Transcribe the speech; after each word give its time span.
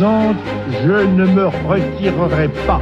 présentes, 0.00 0.38
je 0.82 1.06
ne 1.06 1.26
me 1.26 1.46
retirerai 1.68 2.48
pas. 2.66 2.80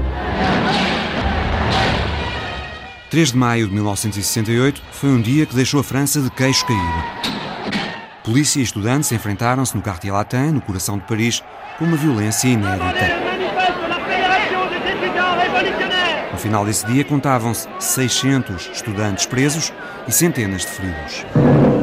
3 3.10 3.32
de 3.32 3.36
maio 3.36 3.66
de 3.66 3.74
1968 3.74 4.82
foi 4.92 5.10
um 5.10 5.20
dia 5.20 5.44
que 5.44 5.54
deixou 5.54 5.80
a 5.80 5.84
França 5.84 6.20
de 6.20 6.30
queixo 6.30 6.64
caído. 6.66 6.82
Polícia 8.22 8.60
e 8.60 8.62
estudantes 8.62 9.10
enfrentaram-se 9.10 9.74
no 9.74 9.82
Quartier 9.82 10.12
Latin, 10.12 10.52
no 10.52 10.60
coração 10.60 10.98
de 10.98 11.04
Paris, 11.04 11.42
com 11.78 11.86
uma 11.86 11.96
violência 11.96 12.48
inédita. 12.48 13.08
No 16.30 16.38
final 16.38 16.64
desse 16.64 16.86
dia 16.86 17.04
contavam-se 17.04 17.66
600 17.80 18.70
estudantes 18.74 19.26
presos 19.26 19.72
e 20.06 20.12
centenas 20.12 20.62
de 20.62 20.68
feridos. 20.68 21.77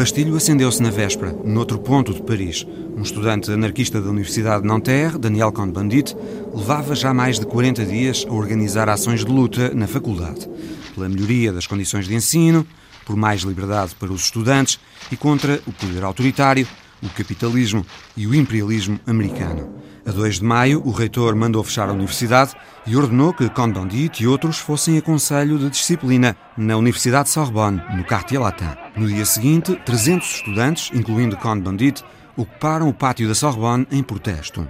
Rastilho 0.00 0.34
acendeu-se 0.34 0.82
na 0.82 0.88
véspera, 0.88 1.30
noutro 1.44 1.78
ponto 1.78 2.14
de 2.14 2.22
Paris. 2.22 2.66
Um 2.96 3.02
estudante 3.02 3.52
anarquista 3.52 4.00
da 4.00 4.08
Universidade 4.08 4.62
de 4.62 4.66
Nanterre, 4.66 5.18
Daniel 5.18 5.52
Cohn-Bendit, 5.52 6.16
levava 6.54 6.94
já 6.94 7.12
mais 7.12 7.38
de 7.38 7.44
40 7.44 7.84
dias 7.84 8.24
a 8.26 8.32
organizar 8.32 8.88
ações 8.88 9.22
de 9.22 9.30
luta 9.30 9.74
na 9.74 9.86
faculdade, 9.86 10.48
pela 10.94 11.06
melhoria 11.06 11.52
das 11.52 11.66
condições 11.66 12.08
de 12.08 12.14
ensino, 12.14 12.66
por 13.04 13.14
mais 13.14 13.42
liberdade 13.42 13.94
para 13.94 14.10
os 14.10 14.24
estudantes 14.24 14.80
e 15.12 15.18
contra 15.18 15.60
o 15.66 15.72
poder 15.72 16.02
autoritário, 16.02 16.66
o 17.02 17.08
capitalismo 17.10 17.84
e 18.16 18.26
o 18.26 18.34
imperialismo 18.34 18.98
americano. 19.06 19.68
A 20.06 20.12
2 20.12 20.36
de 20.36 20.44
maio, 20.44 20.82
o 20.84 20.90
reitor 20.90 21.36
mandou 21.36 21.62
fechar 21.62 21.88
a 21.90 21.92
universidade 21.92 22.54
e 22.86 22.96
ordenou 22.96 23.34
que 23.34 23.50
Cohn-Bendit 23.50 24.22
e 24.22 24.26
outros 24.26 24.58
fossem 24.58 24.96
a 24.96 25.02
conselho 25.02 25.58
de 25.58 25.68
disciplina 25.68 26.34
na 26.56 26.76
Universidade 26.76 27.24
de 27.24 27.30
Sorbonne, 27.30 27.82
no 27.94 28.02
Quartier 28.04 28.40
Latin. 28.40 28.70
No 28.96 29.06
dia 29.06 29.26
seguinte, 29.26 29.78
300 29.84 30.36
estudantes, 30.36 30.90
incluindo 30.94 31.36
Cohn-Bendit, 31.36 32.02
ocuparam 32.34 32.88
o 32.88 32.94
pátio 32.94 33.28
da 33.28 33.34
Sorbonne 33.34 33.86
em 33.90 34.02
protesto. 34.02 34.66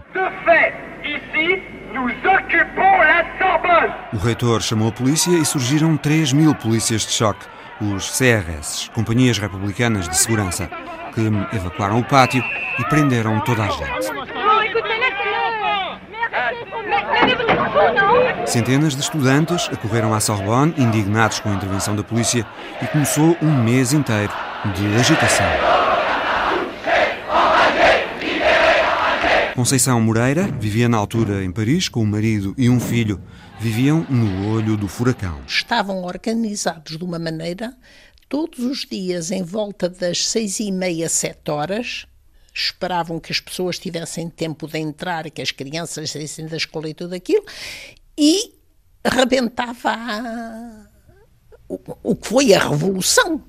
O 4.12 4.16
reitor 4.16 4.60
chamou 4.60 4.88
a 4.88 4.92
polícia 4.92 5.30
e 5.30 5.44
surgiram 5.44 5.96
3 5.96 6.32
mil 6.32 6.54
polícias 6.56 7.02
de 7.02 7.12
choque, 7.12 7.46
os 7.80 8.18
CRS, 8.18 8.90
Companhias 8.92 9.38
Republicanas 9.38 10.08
de 10.08 10.16
Segurança, 10.16 10.68
que 11.14 11.20
evacuaram 11.56 12.00
o 12.00 12.04
pátio 12.04 12.42
e 12.78 12.84
prenderam 12.88 13.38
toda 13.40 13.62
a 13.62 13.68
gente. 13.68 14.39
Centenas 18.46 18.94
de 18.94 19.02
estudantes 19.02 19.68
acorreram 19.72 20.12
à 20.12 20.20
Sorbonne, 20.20 20.74
indignados 20.76 21.40
com 21.40 21.50
a 21.50 21.54
intervenção 21.54 21.94
da 21.94 22.02
polícia, 22.02 22.46
e 22.82 22.86
começou 22.86 23.36
um 23.40 23.62
mês 23.62 23.92
inteiro 23.92 24.32
de 24.74 24.86
agitação. 24.96 25.46
Conceição 29.54 30.00
Moreira 30.00 30.48
vivia 30.58 30.88
na 30.88 30.96
altura 30.96 31.44
em 31.44 31.52
Paris 31.52 31.88
com 31.88 32.02
o 32.02 32.06
marido 32.06 32.54
e 32.56 32.70
um 32.70 32.80
filho. 32.80 33.20
Viviam 33.60 34.06
no 34.08 34.54
olho 34.54 34.76
do 34.76 34.88
furacão. 34.88 35.38
Estavam 35.46 36.02
organizados 36.02 36.96
de 36.96 37.04
uma 37.04 37.18
maneira, 37.18 37.76
todos 38.28 38.60
os 38.60 38.86
dias 38.86 39.30
em 39.30 39.42
volta 39.42 39.88
das 39.88 40.26
seis 40.26 40.60
e 40.60 40.72
meia, 40.72 41.08
sete 41.10 41.50
horas, 41.50 42.06
esperavam 42.52 43.20
que 43.20 43.32
as 43.32 43.40
pessoas 43.40 43.78
tivessem 43.78 44.28
tempo 44.28 44.66
de 44.66 44.78
entrar, 44.78 45.30
que 45.30 45.42
as 45.42 45.50
crianças 45.50 46.10
saíssem 46.10 46.46
da 46.46 46.56
escola 46.56 46.88
e 46.88 46.94
tudo 46.94 47.14
aquilo, 47.14 47.44
e 48.16 48.54
rebentava 49.04 49.90
a, 49.90 50.86
o, 51.68 51.80
o 52.02 52.16
que 52.16 52.28
foi 52.28 52.52
a 52.52 52.68
revolução. 52.68 53.44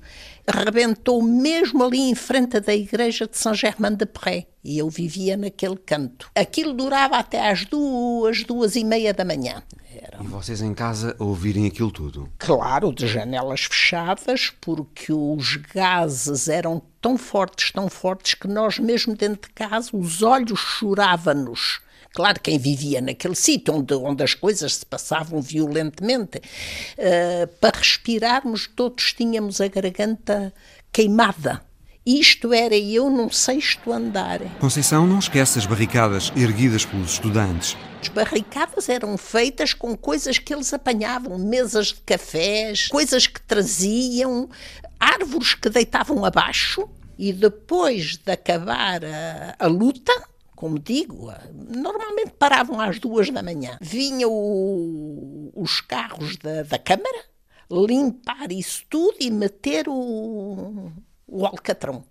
Rebentou 0.46 1.22
mesmo 1.22 1.84
ali 1.84 1.98
em 1.98 2.14
frente 2.14 2.58
da 2.60 2.74
igreja 2.74 3.26
de 3.26 3.38
Saint-Germain-de-Prés. 3.38 4.44
E 4.64 4.78
eu 4.78 4.88
vivia 4.88 5.36
naquele 5.36 5.76
canto. 5.76 6.30
Aquilo 6.34 6.72
durava 6.72 7.16
até 7.16 7.50
às 7.50 7.64
duas, 7.64 8.44
duas 8.44 8.76
e 8.76 8.84
meia 8.84 9.12
da 9.12 9.24
manhã. 9.24 9.62
Era... 9.94 10.22
E 10.22 10.26
vocês 10.26 10.62
em 10.62 10.72
casa 10.72 11.14
ouvirem 11.18 11.66
aquilo 11.66 11.90
tudo? 11.90 12.28
Claro, 12.38 12.92
de 12.92 13.06
janelas 13.06 13.64
fechadas, 13.64 14.52
porque 14.60 15.12
os 15.12 15.56
gases 15.56 16.48
eram 16.48 16.82
tão 17.00 17.18
fortes, 17.18 17.70
tão 17.70 17.88
fortes, 17.88 18.34
que 18.34 18.48
nós 18.48 18.78
mesmo 18.78 19.14
dentro 19.14 19.48
de 19.48 19.54
casa, 19.54 19.90
os 19.92 20.22
olhos 20.22 20.58
choravam-nos. 20.58 21.80
Claro, 22.14 22.40
quem 22.40 22.58
vivia 22.58 23.00
naquele 23.00 23.34
sítio 23.34 23.74
onde, 23.74 23.94
onde 23.94 24.22
as 24.22 24.34
coisas 24.34 24.76
se 24.76 24.86
passavam 24.86 25.40
violentamente, 25.40 26.38
uh, 26.38 27.46
para 27.60 27.78
respirarmos, 27.78 28.66
todos 28.66 29.12
tínhamos 29.12 29.60
a 29.60 29.68
garganta 29.68 30.52
queimada. 30.92 31.62
Isto 32.04 32.52
era 32.52 32.76
eu 32.76 33.08
num 33.08 33.30
sexto 33.30 33.92
andar. 33.92 34.40
Conceição 34.58 35.06
não 35.06 35.20
esquece 35.20 35.60
as 35.60 35.66
barricadas 35.66 36.32
erguidas 36.34 36.84
pelos 36.84 37.12
estudantes. 37.12 37.76
As 38.00 38.08
barricadas 38.08 38.88
eram 38.88 39.16
feitas 39.16 39.72
com 39.72 39.96
coisas 39.96 40.36
que 40.36 40.52
eles 40.52 40.72
apanhavam, 40.74 41.38
mesas 41.38 41.88
de 41.88 42.00
cafés, 42.00 42.88
coisas 42.88 43.28
que 43.28 43.40
traziam, 43.40 44.50
árvores 44.98 45.54
que 45.54 45.70
deitavam 45.70 46.24
abaixo, 46.24 46.88
e 47.16 47.32
depois 47.32 48.16
de 48.16 48.32
acabar 48.32 49.04
a, 49.04 49.54
a 49.56 49.66
luta, 49.68 50.12
como 50.62 50.78
digo, 50.78 51.28
normalmente 51.52 52.34
paravam 52.38 52.80
às 52.80 53.00
duas 53.00 53.28
da 53.30 53.42
manhã. 53.42 53.76
Vinham 53.80 54.30
os 55.56 55.80
carros 55.80 56.36
da, 56.36 56.62
da 56.62 56.78
Câmara 56.78 57.24
limpar 57.68 58.52
isso 58.52 58.84
tudo 58.88 59.16
e 59.18 59.28
meter 59.28 59.88
o, 59.88 60.92
o 61.26 61.44
alcatrão. 61.44 62.04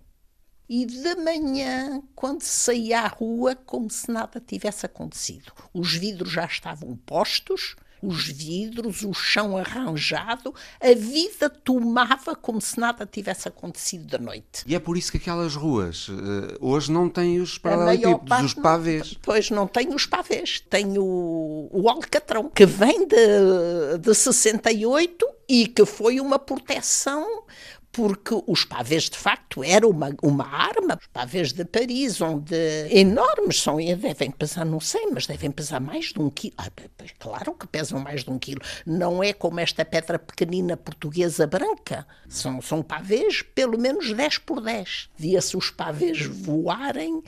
E 0.68 0.84
de 0.84 1.14
manhã, 1.14 2.02
quando 2.14 2.42
saía 2.42 3.00
à 3.00 3.06
rua, 3.08 3.56
como 3.56 3.88
se 3.88 4.12
nada 4.12 4.38
tivesse 4.38 4.84
acontecido. 4.84 5.50
Os 5.72 5.94
vidros 5.94 6.32
já 6.32 6.44
estavam 6.44 6.94
postos, 7.06 7.74
os 8.02 8.26
vidros, 8.26 9.04
o 9.04 9.14
chão 9.14 9.56
arranjado, 9.56 10.52
a 10.80 10.92
vida 10.94 11.48
tomava 11.48 12.34
como 12.34 12.60
se 12.60 12.78
nada 12.80 13.06
tivesse 13.06 13.46
acontecido 13.46 14.06
da 14.06 14.18
noite. 14.18 14.64
E 14.66 14.74
é 14.74 14.80
por 14.80 14.96
isso 14.96 15.12
que 15.12 15.18
aquelas 15.18 15.54
ruas 15.54 16.08
uh, 16.08 16.12
hoje 16.60 16.90
não 16.90 17.08
têm 17.08 17.40
os 17.40 17.56
paralelepípedos, 17.58 18.44
os 18.46 18.54
pavês. 18.54 19.12
Não, 19.12 19.20
pois 19.22 19.50
não 19.50 19.66
tem 19.68 19.94
os 19.94 20.04
pavês, 20.04 20.60
tem 20.68 20.98
o, 20.98 21.68
o 21.70 21.88
alcatrão, 21.88 22.50
que 22.50 22.66
vem 22.66 23.06
de, 23.06 23.98
de 24.00 24.14
68 24.14 25.24
e 25.48 25.66
que 25.66 25.84
foi 25.84 26.18
uma 26.18 26.38
proteção 26.38 27.44
porque 27.92 28.42
os 28.46 28.64
pavês 28.64 29.04
de 29.04 29.18
facto 29.18 29.62
eram 29.62 29.90
uma, 29.90 30.16
uma 30.22 30.46
arma. 30.46 30.98
Os 30.98 31.06
pavês 31.08 31.52
de 31.52 31.64
Paris, 31.64 32.20
onde 32.22 32.56
enormes 32.90 33.60
são, 33.60 33.76
devem 33.76 34.30
pesar, 34.30 34.64
não 34.64 34.80
sei, 34.80 35.06
mas 35.12 35.26
devem 35.26 35.50
pesar 35.50 35.78
mais 35.78 36.06
de 36.06 36.18
um 36.18 36.30
quilo. 36.30 36.54
Ah, 36.56 36.70
claro 37.18 37.52
que 37.52 37.66
pesam 37.66 38.00
mais 38.00 38.24
de 38.24 38.30
um 38.30 38.38
quilo. 38.38 38.62
Não 38.86 39.22
é 39.22 39.34
como 39.34 39.60
esta 39.60 39.84
pedra 39.84 40.18
pequenina 40.18 40.74
portuguesa 40.76 41.46
branca. 41.46 42.06
São, 42.28 42.62
são 42.62 42.82
pavês 42.82 43.42
pelo 43.42 43.78
menos 43.78 44.10
10 44.10 44.38
por 44.38 44.62
10. 44.62 45.10
Via-se 45.16 45.56
os 45.56 45.70
pavês 45.70 46.24
voarem. 46.24 47.22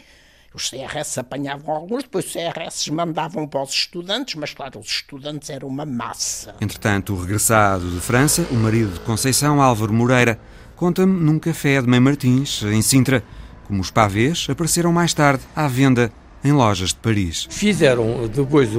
Os 0.55 0.71
CRS 0.71 1.19
apanhavam 1.19 1.75
alguns, 1.75 2.05
depois 2.05 2.27
os 2.27 2.33
CRS 2.33 2.89
mandavam 2.89 3.45
para 3.45 3.61
os 3.61 3.71
estudantes, 3.71 4.37
mas 4.37 4.55
claro, 4.55 4.79
os 4.79 4.87
estudantes 4.87 5.51
eram 5.51 5.67
uma 5.67 5.85
massa. 5.85 6.55
Entretanto, 6.61 7.17
regressado 7.17 7.91
de 7.91 7.99
França, 7.99 8.47
o 8.53 8.55
marido 8.55 8.93
de 8.93 9.01
Conceição, 9.01 9.61
Álvaro 9.61 9.93
Moreira, 9.93 10.39
conta-me 10.77 11.21
num 11.21 11.41
café 11.41 11.83
de 11.83 11.89
Mãe 11.89 11.99
Martins, 11.99 12.63
em 12.63 12.81
Sintra, 12.83 13.25
como 13.67 13.81
os 13.81 13.91
pavês 13.91 14.47
apareceram 14.49 14.93
mais 14.93 15.13
tarde 15.13 15.43
à 15.57 15.67
venda 15.67 16.13
em 16.45 16.53
lojas 16.53 16.91
de 16.91 16.97
Paris. 16.97 17.49
Fizeram 17.51 18.29
depois 18.29 18.71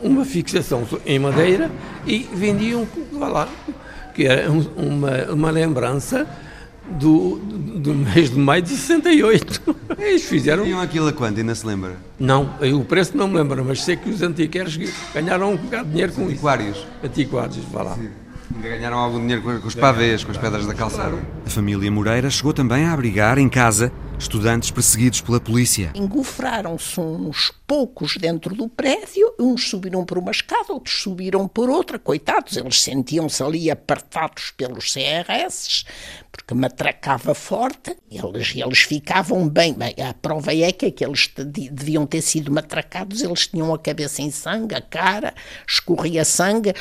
uma 0.00 0.24
fixação 0.24 0.86
em 1.04 1.18
madeira 1.18 1.70
e 2.06 2.20
vendiam 2.32 2.88
lá, 3.12 3.46
que 4.14 4.24
era 4.24 4.50
uma, 4.50 5.24
uma 5.30 5.50
lembrança 5.50 6.26
do, 6.90 7.36
do 7.36 7.94
mês 7.94 8.30
de 8.30 8.38
maio 8.38 8.62
de 8.62 8.70
68. 8.70 9.76
Eles 9.98 10.24
fizeram. 10.24 10.64
Tinham 10.64 10.80
aquilo 10.80 11.08
a 11.08 11.12
quanto? 11.12 11.38
Ainda 11.38 11.54
se 11.54 11.66
lembra? 11.66 11.96
Não, 12.18 12.50
o 12.74 12.84
preço 12.84 13.16
não 13.16 13.28
me 13.28 13.36
lembro, 13.36 13.64
mas 13.64 13.82
sei 13.82 13.96
que 13.96 14.08
os 14.08 14.22
antiquários 14.22 14.78
ganharam 15.14 15.52
um 15.52 15.56
bocado 15.56 15.84
de 15.86 15.90
dinheiro 15.90 16.12
com 16.12 16.24
Antiquários. 16.24 16.76
isso. 16.76 16.86
Antiquários? 17.02 17.56
Antiquários, 17.56 17.72
vá 17.72 17.82
lá. 17.82 17.94
Sim. 17.94 18.08
Ganharam 18.50 18.98
algum 18.98 19.20
dinheiro 19.20 19.42
com 19.42 19.68
os 19.68 19.74
pavês, 19.74 20.24
com 20.24 20.30
as 20.30 20.38
pedras 20.38 20.66
da 20.66 20.74
calçada. 20.74 21.18
A 21.46 21.50
família 21.50 21.90
Moreira 21.90 22.30
chegou 22.30 22.52
também 22.52 22.84
a 22.84 22.92
abrigar 22.92 23.38
em 23.38 23.48
casa 23.48 23.92
estudantes 24.18 24.70
perseguidos 24.70 25.20
pela 25.20 25.38
polícia. 25.38 25.92
Engofraram-se 25.94 26.98
uns 27.00 27.52
poucos 27.66 28.16
dentro 28.16 28.54
do 28.54 28.68
prédio, 28.68 29.32
uns 29.38 29.68
subiram 29.68 30.04
por 30.04 30.18
uma 30.18 30.30
escada, 30.30 30.72
outros 30.72 31.00
subiram 31.02 31.46
por 31.46 31.70
outra. 31.70 31.98
Coitados, 31.98 32.56
eles 32.56 32.82
sentiam-se 32.82 33.42
ali 33.42 33.70
apertados 33.70 34.50
pelos 34.56 34.92
CRS, 34.92 35.84
porque 36.32 36.52
matracava 36.52 37.34
forte. 37.34 37.96
Eles, 38.10 38.54
eles 38.56 38.80
ficavam 38.80 39.48
bem. 39.48 39.72
bem. 39.74 39.94
A 40.04 40.12
prova 40.14 40.54
é 40.54 40.72
que 40.72 40.86
aqueles 40.86 41.30
deviam 41.36 42.06
ter 42.06 42.22
sido 42.22 42.50
matracados, 42.50 43.22
eles 43.22 43.46
tinham 43.46 43.72
a 43.72 43.78
cabeça 43.78 44.20
em 44.20 44.30
sangue, 44.30 44.74
a 44.74 44.80
cara, 44.80 45.32
escorria 45.66 46.24
sangue 46.24 46.74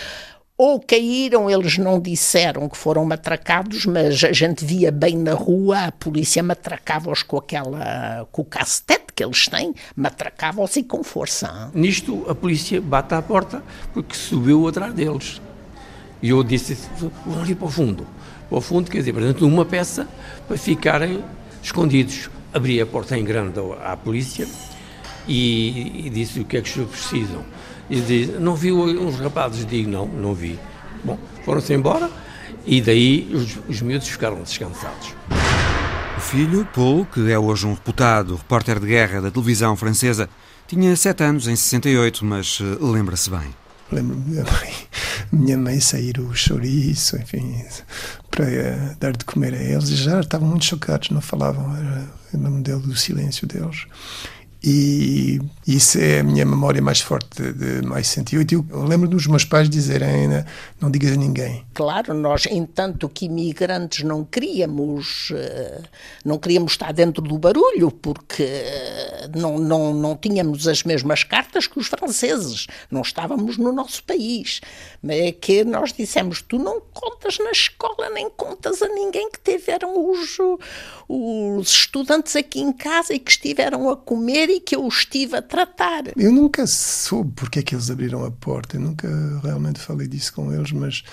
ou 0.57 0.79
caíram, 0.79 1.49
eles 1.49 1.77
não 1.77 1.99
disseram 1.99 2.67
que 2.67 2.75
foram 2.75 3.05
matracados, 3.05 3.85
mas 3.85 4.23
a 4.23 4.31
gente 4.31 4.65
via 4.65 4.91
bem 4.91 5.15
na 5.15 5.33
rua, 5.33 5.85
a 5.85 5.91
polícia 5.91 6.41
matracava-os 6.41 7.21
com 7.21 7.37
aquela, 7.37 8.27
com 8.31 8.41
o 8.41 8.45
cacetete 8.45 9.13
que 9.15 9.23
eles 9.23 9.47
têm, 9.47 9.75
matracava-os 9.95 10.75
e 10.75 10.83
com 10.83 11.03
força. 11.03 11.69
Nisto 11.75 12.25
a 12.27 12.33
polícia 12.33 12.81
bate 12.81 13.13
à 13.13 13.21
porta 13.21 13.61
porque 13.93 14.15
subiu 14.15 14.67
atrás 14.67 14.93
deles. 14.93 15.39
E 16.21 16.29
eu 16.29 16.43
disse, 16.43 16.75
vão 16.97 17.41
ali 17.41 17.53
para 17.53 17.67
o 17.67 17.69
fundo. 17.69 18.07
Para 18.49 18.57
o 18.57 18.61
fundo, 18.61 18.89
quer 18.89 18.99
dizer, 18.99 19.13
portanto, 19.13 19.45
uma 19.45 19.65
peça 19.65 20.07
para 20.47 20.57
ficarem 20.57 21.23
escondidos. 21.61 22.31
Abri 22.51 22.81
a 22.81 22.85
porta 22.85 23.15
em 23.15 23.23
grande 23.23 23.59
à 23.83 23.95
polícia 23.95 24.47
e, 25.27 26.05
e 26.07 26.09
disse 26.09 26.39
o 26.39 26.45
que 26.45 26.57
é 26.57 26.61
que 26.61 26.79
os 26.79 26.89
precisam. 26.89 27.43
E 27.89 28.01
diz, 28.01 28.39
não 28.39 28.55
viu 28.55 28.81
uns 28.81 29.19
rapazes? 29.19 29.65
Digo, 29.65 29.89
não, 29.89 30.05
não 30.07 30.33
vi. 30.33 30.59
Bom, 31.03 31.17
foram-se 31.45 31.73
embora 31.73 32.09
e 32.65 32.81
daí 32.81 33.29
os, 33.33 33.57
os 33.67 33.81
miúdos 33.81 34.07
ficaram 34.07 34.41
descansados. 34.41 35.15
O 36.17 36.19
filho, 36.19 36.67
Paul, 36.73 37.05
que 37.05 37.31
é 37.31 37.39
hoje 37.39 37.65
um 37.65 37.73
reputado 37.73 38.35
repórter 38.35 38.79
de 38.79 38.87
guerra 38.87 39.21
da 39.21 39.31
televisão 39.31 39.75
francesa, 39.77 40.29
tinha 40.67 40.93
sete 40.95 41.23
anos 41.23 41.47
em 41.47 41.55
68, 41.55 42.25
mas 42.25 42.59
uh, 42.59 42.91
lembra-se 42.91 43.29
bem. 43.29 43.55
Lembro-me 43.89 44.35
da 44.35 44.43
mãe, 44.43 44.73
minha 45.31 45.57
mãe 45.57 45.79
sair 45.79 46.19
o 46.19 46.35
chouriço, 46.35 47.15
enfim, 47.15 47.63
para 48.29 48.45
uh, 48.45 48.97
dar 48.99 49.15
de 49.15 49.23
comer 49.23 49.53
a 49.53 49.63
eles. 49.63 49.87
Já 49.89 50.19
estavam 50.19 50.49
muito 50.49 50.65
chocados, 50.65 51.09
não 51.09 51.21
falavam, 51.21 51.73
era 51.77 52.03
o 52.33 52.37
nome 52.37 52.63
dele, 52.63 52.81
do 52.81 52.97
silêncio 52.97 53.47
deles. 53.47 53.85
E 54.63 55.39
isso 55.67 55.99
é 55.99 56.19
a 56.19 56.23
minha 56.23 56.45
memória 56.45 56.81
mais 56.81 56.99
forte 56.99 57.53
de, 57.53 57.85
mais 57.85 58.07
68. 58.07 58.65
Eu 58.69 58.83
lembro 58.83 59.07
dos 59.07 59.27
meus 59.27 59.45
pais 59.45 59.69
dizerem: 59.69 60.29
não 60.81 60.89
digas 60.89 61.11
a 61.11 61.15
ninguém. 61.15 61.63
Claro, 61.73 62.13
nós, 62.15 62.47
entanto 62.47 63.07
que 63.07 63.25
imigrantes, 63.25 64.03
não 64.03 64.25
queríamos, 64.25 65.31
eh, 65.31 65.81
não 66.25 66.39
queríamos 66.39 66.71
estar 66.71 66.91
dentro 66.91 67.21
do 67.21 67.37
barulho, 67.37 67.91
porque 67.91 68.43
eh, 68.43 69.29
não, 69.35 69.59
não, 69.59 69.93
não 69.93 70.15
tínhamos 70.15 70.67
as 70.67 70.83
mesmas 70.83 71.23
cartas 71.23 71.67
que 71.67 71.77
os 71.77 71.87
franceses, 71.87 72.65
não 72.89 73.01
estávamos 73.01 73.57
no 73.57 73.71
nosso 73.71 74.03
país. 74.03 74.59
Mas 75.03 75.17
é 75.17 75.31
que 75.31 75.63
nós 75.63 75.93
dissemos: 75.93 76.41
tu 76.41 76.57
não 76.57 76.81
contas 76.93 77.37
na 77.37 77.51
escola, 77.51 78.09
nem 78.09 78.27
contas 78.31 78.81
a 78.81 78.87
ninguém 78.87 79.29
que 79.29 79.39
tiveram 79.39 80.09
os, 80.09 80.37
os 81.07 81.69
estudantes 81.69 82.35
aqui 82.35 82.59
em 82.59 82.73
casa 82.73 83.13
e 83.13 83.19
que 83.19 83.31
estiveram 83.31 83.87
a 83.89 83.95
comer 83.95 84.46
que 84.59 84.75
eu 84.75 84.87
estive 84.87 85.37
a 85.37 85.41
tratar. 85.41 86.03
Eu 86.15 86.31
nunca 86.31 86.65
soube 86.65 87.31
porque 87.35 87.59
é 87.59 87.61
que 87.61 87.75
eles 87.75 87.89
abriram 87.89 88.25
a 88.25 88.31
porta, 88.31 88.77
eu 88.77 88.81
nunca 88.81 89.07
realmente 89.43 89.79
falei 89.79 90.07
disso 90.07 90.33
com 90.33 90.53
eles, 90.53 90.71
mas. 90.71 91.03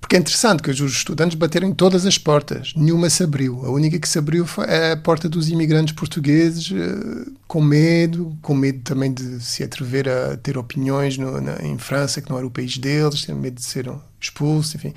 Porque 0.00 0.16
é 0.16 0.18
interessante 0.18 0.62
que 0.62 0.70
os 0.70 0.80
estudantes 0.80 1.34
bateram 1.34 1.66
em 1.66 1.72
todas 1.72 2.04
as 2.04 2.18
portas, 2.18 2.74
nenhuma 2.76 3.08
se 3.08 3.22
abriu. 3.22 3.64
A 3.64 3.70
única 3.70 3.98
que 3.98 4.06
se 4.06 4.18
abriu 4.18 4.46
foi 4.46 4.66
a 4.92 4.96
porta 4.98 5.30
dos 5.30 5.48
imigrantes 5.48 5.94
portugueses, 5.94 6.70
eh, 6.70 7.30
com 7.48 7.62
medo, 7.62 8.36
com 8.42 8.54
medo 8.54 8.80
também 8.80 9.10
de 9.10 9.42
se 9.42 9.64
atrever 9.64 10.06
a 10.06 10.36
ter 10.36 10.58
opiniões 10.58 11.16
no, 11.16 11.40
na, 11.40 11.56
em 11.62 11.78
França, 11.78 12.20
que 12.20 12.28
não 12.28 12.36
era 12.36 12.46
o 12.46 12.50
país 12.50 12.76
deles, 12.76 13.22
tinham 13.22 13.38
medo 13.38 13.54
de 13.54 13.64
ser 13.64 13.90
expulsos, 14.20 14.74
enfim. 14.74 14.92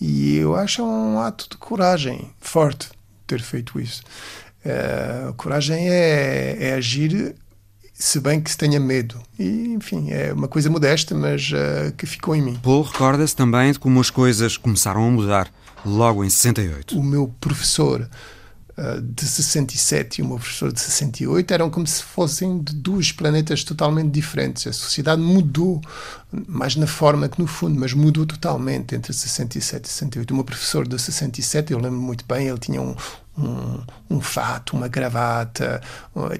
E 0.00 0.36
eu 0.36 0.54
acho 0.54 0.82
um 0.82 1.18
ato 1.18 1.46
de 1.50 1.56
coragem 1.58 2.30
forte 2.40 2.88
ter 3.26 3.42
feito 3.42 3.78
isso. 3.78 4.02
Uh, 4.68 5.32
coragem 5.32 5.88
é, 5.88 6.56
é, 6.60 6.74
agir 6.74 7.34
se 7.94 8.20
bem 8.20 8.38
que 8.38 8.50
se 8.50 8.56
tenha 8.56 8.78
medo. 8.78 9.18
E, 9.38 9.72
enfim, 9.72 10.10
é 10.10 10.32
uma 10.32 10.46
coisa 10.46 10.68
modesta, 10.68 11.14
mas 11.14 11.50
uh, 11.50 11.90
que 11.96 12.04
ficou 12.04 12.36
em 12.36 12.42
mim. 12.42 12.60
Paul 12.62 12.82
recorda-se 12.82 13.34
também 13.34 13.72
de 13.72 13.78
como 13.78 13.98
as 13.98 14.10
coisas 14.10 14.58
começaram 14.58 15.08
a 15.08 15.10
mudar 15.10 15.50
logo 15.86 16.22
em 16.22 16.28
68. 16.28 16.98
O 16.98 17.02
meu 17.02 17.34
professor 17.40 18.06
uh, 18.76 19.00
de 19.00 19.24
67 19.24 20.20
e 20.20 20.22
o 20.22 20.28
meu 20.28 20.36
professor 20.36 20.70
de 20.70 20.80
68 20.80 21.54
eram 21.54 21.70
como 21.70 21.86
se 21.86 22.02
fossem 22.02 22.58
de 22.58 22.74
dois 22.74 23.10
planetas 23.10 23.64
totalmente 23.64 24.12
diferentes. 24.12 24.66
A 24.66 24.72
sociedade 24.72 25.22
mudou, 25.22 25.80
mais 26.30 26.76
na 26.76 26.86
forma 26.86 27.28
que 27.28 27.40
no 27.40 27.46
fundo, 27.46 27.78
mas 27.78 27.94
mudou 27.94 28.26
totalmente 28.26 28.94
entre 28.94 29.12
67 29.12 29.84
e 29.84 29.88
68. 29.88 30.30
O 30.30 30.34
meu 30.34 30.44
professor 30.44 30.86
de 30.86 30.98
67, 30.98 31.72
eu 31.72 31.78
lembro 31.78 31.98
muito 31.98 32.24
bem, 32.26 32.48
ele 32.48 32.58
tinha 32.58 32.82
um, 32.82 32.94
um, 33.38 33.82
um 34.10 34.20
fato, 34.20 34.76
uma 34.76 34.88
gravata, 34.88 35.80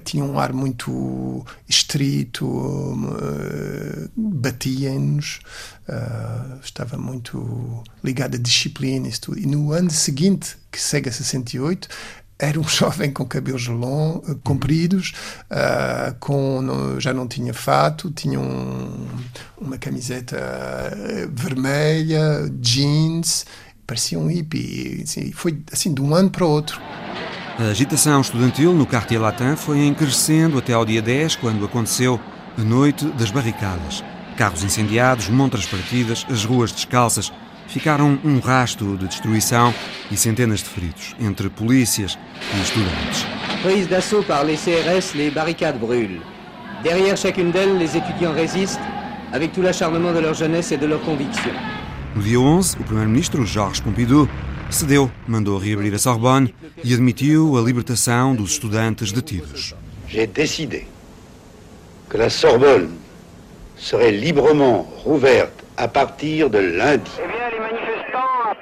tinha 0.03 0.23
um 0.23 0.37
ar 0.37 0.53
muito 0.53 1.43
estrito, 1.67 2.45
uh, 2.45 4.11
batia-nos, 4.15 5.39
uh, 5.87 6.59
estava 6.63 6.97
muito 6.97 7.83
ligado 8.03 8.35
à 8.35 8.37
disciplina 8.37 9.07
e 9.07 9.11
tudo. 9.11 9.39
E 9.39 9.47
no 9.47 9.71
ano 9.71 9.89
seguinte, 9.89 10.55
que 10.71 10.79
segue 10.79 11.09
a 11.09 11.11
68, 11.11 11.87
era 12.39 12.59
um 12.59 12.63
jovem 12.67 13.11
com 13.11 13.25
cabelos 13.25 13.67
long, 13.67 14.17
uh, 14.17 14.35
compridos, 14.43 15.13
uh, 15.51 16.15
com, 16.19 16.61
no, 16.61 16.99
já 16.99 17.13
não 17.13 17.27
tinha 17.27 17.53
fato, 17.53 18.09
tinha 18.11 18.39
um, 18.39 19.07
uma 19.59 19.77
camiseta 19.77 20.37
vermelha, 21.31 22.49
jeans 22.59 23.45
parecia 23.89 24.19
um 24.19 24.27
hippie. 24.27 25.01
Assim, 25.03 25.31
foi 25.31 25.59
assim 25.71 25.91
de 25.91 26.01
um 26.01 26.13
ano 26.13 26.29
para 26.29 26.45
o 26.45 26.49
outro. 26.49 26.79
A 27.57 27.63
agitação 27.71 28.21
estudantil 28.21 28.73
no 28.73 28.85
Quartier 28.85 29.19
Latin 29.19 29.55
foi 29.55 29.79
em 29.79 29.93
crescendo 29.93 30.59
até 30.59 30.73
ao 30.73 30.85
dia 30.85 31.01
10, 31.01 31.37
quando 31.37 31.65
aconteceu 31.65 32.19
a 32.57 32.61
Noite 32.61 33.05
das 33.17 33.31
Barricadas. 33.31 34.03
Carros 34.37 34.63
incendiados, 34.63 35.27
montras 35.27 35.65
partidas, 35.65 36.25
as 36.29 36.45
ruas 36.45 36.71
descalças. 36.71 37.33
Ficaram 37.69 38.17
um 38.25 38.39
rasto 38.39 38.97
de 38.97 39.07
destruição 39.07 39.71
e 40.11 40.17
centenas 40.17 40.59
de 40.59 40.69
feridos, 40.69 41.15
entre 41.21 41.49
polícias 41.49 42.17
e 42.57 42.61
estudantes. 42.61 43.25
Prise 43.61 43.87
d'assaut 43.87 44.23
par 44.23 44.43
les 44.43 44.57
CRS, 44.57 45.13
les 45.15 45.29
barricades 45.29 45.77
brûlent. 45.79 46.21
Derrière 46.81 47.15
chacune 47.15 47.51
d'elles, 47.51 47.77
les 47.77 47.95
étudiants 47.95 48.33
résistent 48.33 48.81
avec 49.31 49.51
tout 49.53 49.61
l'acharnement 49.61 50.11
de 50.13 50.19
leur 50.19 50.33
jeunesse 50.33 50.71
et 50.71 50.77
de 50.77 50.87
leurs 50.87 51.01
convictions. 51.01 51.53
No 52.15 52.23
dia 52.23 52.39
11, 52.39 52.77
o 52.79 52.83
primeiro-ministro 52.83 53.45
Georges 53.45 53.81
Pompidou 53.81 54.27
cedeu, 54.71 55.11
mandou 55.27 55.59
reabrir 55.59 55.93
a 55.93 55.99
Sorbonne 55.99 56.51
e 56.83 56.91
admitiu 56.91 57.55
a 57.55 57.61
libertação 57.61 58.35
dos 58.35 58.53
estudantes 58.53 59.11
detidos. 59.11 59.75
J'ai 60.07 60.25
décidé 60.25 60.87
que 62.09 62.17
la 62.17 62.31
Sorbonne 62.31 62.89
serait 63.77 64.11
librement 64.11 64.87
rouverte 65.05 65.63
à 65.77 65.87
partir 65.87 66.49
de 66.49 66.57
lundi. 66.57 67.11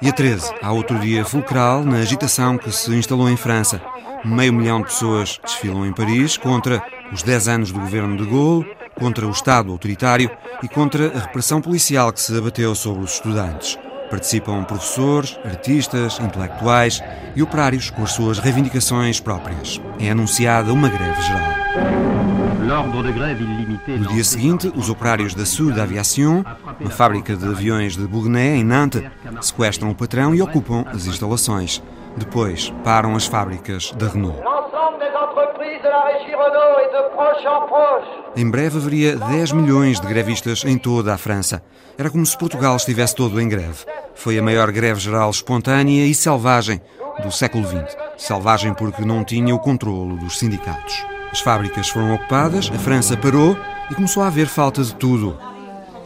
E 0.01 0.09
a 0.09 0.11
13, 0.11 0.53
há 0.61 0.71
outro 0.71 0.99
dia 0.99 1.25
fulcral 1.25 1.83
na 1.83 1.97
agitação 1.97 2.57
que 2.57 2.71
se 2.71 2.93
instalou 2.93 3.29
em 3.29 3.37
França. 3.37 3.81
Meio 4.23 4.53
milhão 4.53 4.79
de 4.81 4.87
pessoas 4.87 5.39
desfilam 5.43 5.85
em 5.85 5.93
Paris 5.93 6.37
contra 6.37 6.83
os 7.11 7.23
10 7.23 7.47
anos 7.47 7.71
do 7.71 7.79
governo 7.79 8.15
de 8.17 8.25
Gaulle 8.29 8.77
contra 8.99 9.27
o 9.27 9.31
Estado 9.31 9.71
autoritário 9.71 10.29
e 10.61 10.67
contra 10.67 11.07
a 11.15 11.19
repressão 11.21 11.61
policial 11.61 12.11
que 12.11 12.21
se 12.21 12.35
abateu 12.37 12.73
sobre 12.75 13.03
os 13.03 13.13
estudantes. 13.13 13.77
Participam 14.09 14.63
professores, 14.63 15.37
artistas, 15.43 16.19
intelectuais 16.19 17.01
e 17.35 17.41
operários 17.41 17.89
com 17.89 18.03
as 18.03 18.11
suas 18.11 18.39
reivindicações 18.39 19.19
próprias. 19.19 19.81
É 19.99 20.11
anunciada 20.11 20.71
uma 20.71 20.89
greve 20.89 21.21
geral. 21.21 21.53
No 23.87 24.07
dia 24.07 24.23
seguinte, 24.23 24.71
os 24.75 24.89
operários 24.89 25.33
da 25.33 25.45
Sud 25.45 25.79
Aviation, 25.79 26.43
uma 26.79 26.89
fábrica 26.89 27.35
de 27.35 27.45
aviões 27.45 27.95
de 27.95 28.07
Bourgogne, 28.07 28.59
em 28.59 28.63
Nantes, 28.63 29.03
sequestram 29.41 29.89
o 29.89 29.95
patrão 29.95 30.33
e 30.33 30.41
ocupam 30.41 30.85
as 30.87 31.05
instalações. 31.05 31.81
Depois, 32.15 32.73
param 32.83 33.15
as 33.15 33.25
fábricas 33.25 33.91
da 33.91 34.07
Renault. 34.07 34.39
Em 38.35 38.49
breve 38.49 38.77
haveria 38.77 39.15
10 39.15 39.51
milhões 39.51 39.99
de 39.99 40.07
grevistas 40.07 40.63
em 40.63 40.77
toda 40.77 41.13
a 41.13 41.17
França. 41.17 41.63
Era 41.97 42.09
como 42.09 42.25
se 42.25 42.37
Portugal 42.37 42.75
estivesse 42.75 43.15
todo 43.15 43.41
em 43.41 43.49
greve. 43.49 43.85
Foi 44.13 44.37
a 44.37 44.43
maior 44.43 44.71
greve 44.71 44.99
geral 44.99 45.29
espontânea 45.29 46.05
e 46.05 46.13
selvagem 46.13 46.81
do 47.23 47.31
século 47.31 47.67
XX. 47.67 47.97
Selvagem 48.17 48.73
porque 48.73 49.03
não 49.03 49.23
tinha 49.23 49.55
o 49.55 49.59
controlo 49.59 50.17
dos 50.17 50.37
sindicatos. 50.37 51.05
As 51.31 51.39
fábricas 51.39 51.89
foram 51.89 52.13
ocupadas, 52.13 52.71
a 52.73 52.77
França 52.77 53.17
parou 53.17 53.57
e 53.89 53.95
começou 53.95 54.23
a 54.23 54.27
haver 54.27 54.47
falta 54.47 54.83
de 54.83 54.93
tudo. 54.95 55.37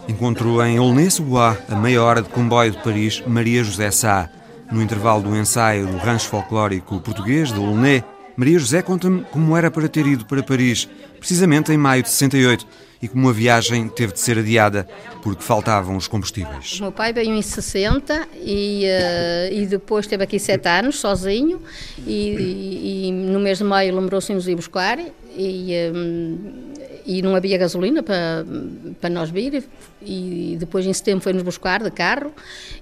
Encontrou 0.07 0.63
em 0.65 0.77
Aulnay-sous-Bois, 0.77 1.57
a 1.69 1.75
meia 1.75 2.03
hora 2.03 2.21
de 2.21 2.29
comboio 2.29 2.71
de 2.71 2.77
Paris, 2.79 3.23
Maria 3.25 3.63
José 3.63 3.91
Sá. 3.91 4.29
No 4.71 4.81
intervalo 4.81 5.21
do 5.21 5.35
ensaio 5.35 5.87
do 5.87 5.97
rancho 5.97 6.27
folclórico 6.27 6.99
português 6.99 7.51
de 7.51 7.59
Aulnay, 7.59 8.03
Maria 8.35 8.57
José 8.57 8.81
conta-me 8.81 9.23
como 9.25 9.55
era 9.55 9.69
para 9.69 9.87
ter 9.87 10.05
ido 10.07 10.25
para 10.25 10.41
Paris, 10.41 10.87
precisamente 11.19 11.71
em 11.71 11.77
maio 11.77 12.01
de 12.01 12.09
68, 12.09 12.65
e 13.01 13.07
como 13.07 13.29
a 13.29 13.33
viagem 13.33 13.87
teve 13.89 14.13
de 14.13 14.19
ser 14.19 14.37
adiada 14.37 14.87
porque 15.21 15.43
faltavam 15.43 15.97
os 15.97 16.07
combustíveis. 16.07 16.79
O 16.79 16.83
meu 16.83 16.91
pai 16.91 17.11
veio 17.11 17.33
em 17.33 17.41
60 17.41 18.27
e, 18.35 18.85
uh, 18.85 19.53
e 19.53 19.65
depois 19.65 20.05
esteve 20.05 20.23
aqui 20.23 20.39
sete 20.39 20.67
anos 20.67 20.99
sozinho 20.99 21.61
e, 22.05 22.11
e, 22.11 23.07
e 23.07 23.11
no 23.11 23.39
mês 23.39 23.57
de 23.57 23.63
maio 23.63 23.95
lembrou-se 23.95 24.33
nos 24.33 24.47
ir 24.47 24.55
buscar 24.55 24.99
e, 25.35 25.91
um, 25.93 26.73
e 27.05 27.21
não 27.21 27.35
havia 27.35 27.57
gasolina 27.57 28.01
para, 28.03 28.45
para 28.99 29.09
nós 29.09 29.29
vir. 29.29 29.63
E 30.01 30.55
depois 30.59 30.85
em 30.85 30.93
setembro 30.93 31.21
foi-nos 31.21 31.43
buscar 31.43 31.83
de 31.83 31.91
carro 31.91 32.33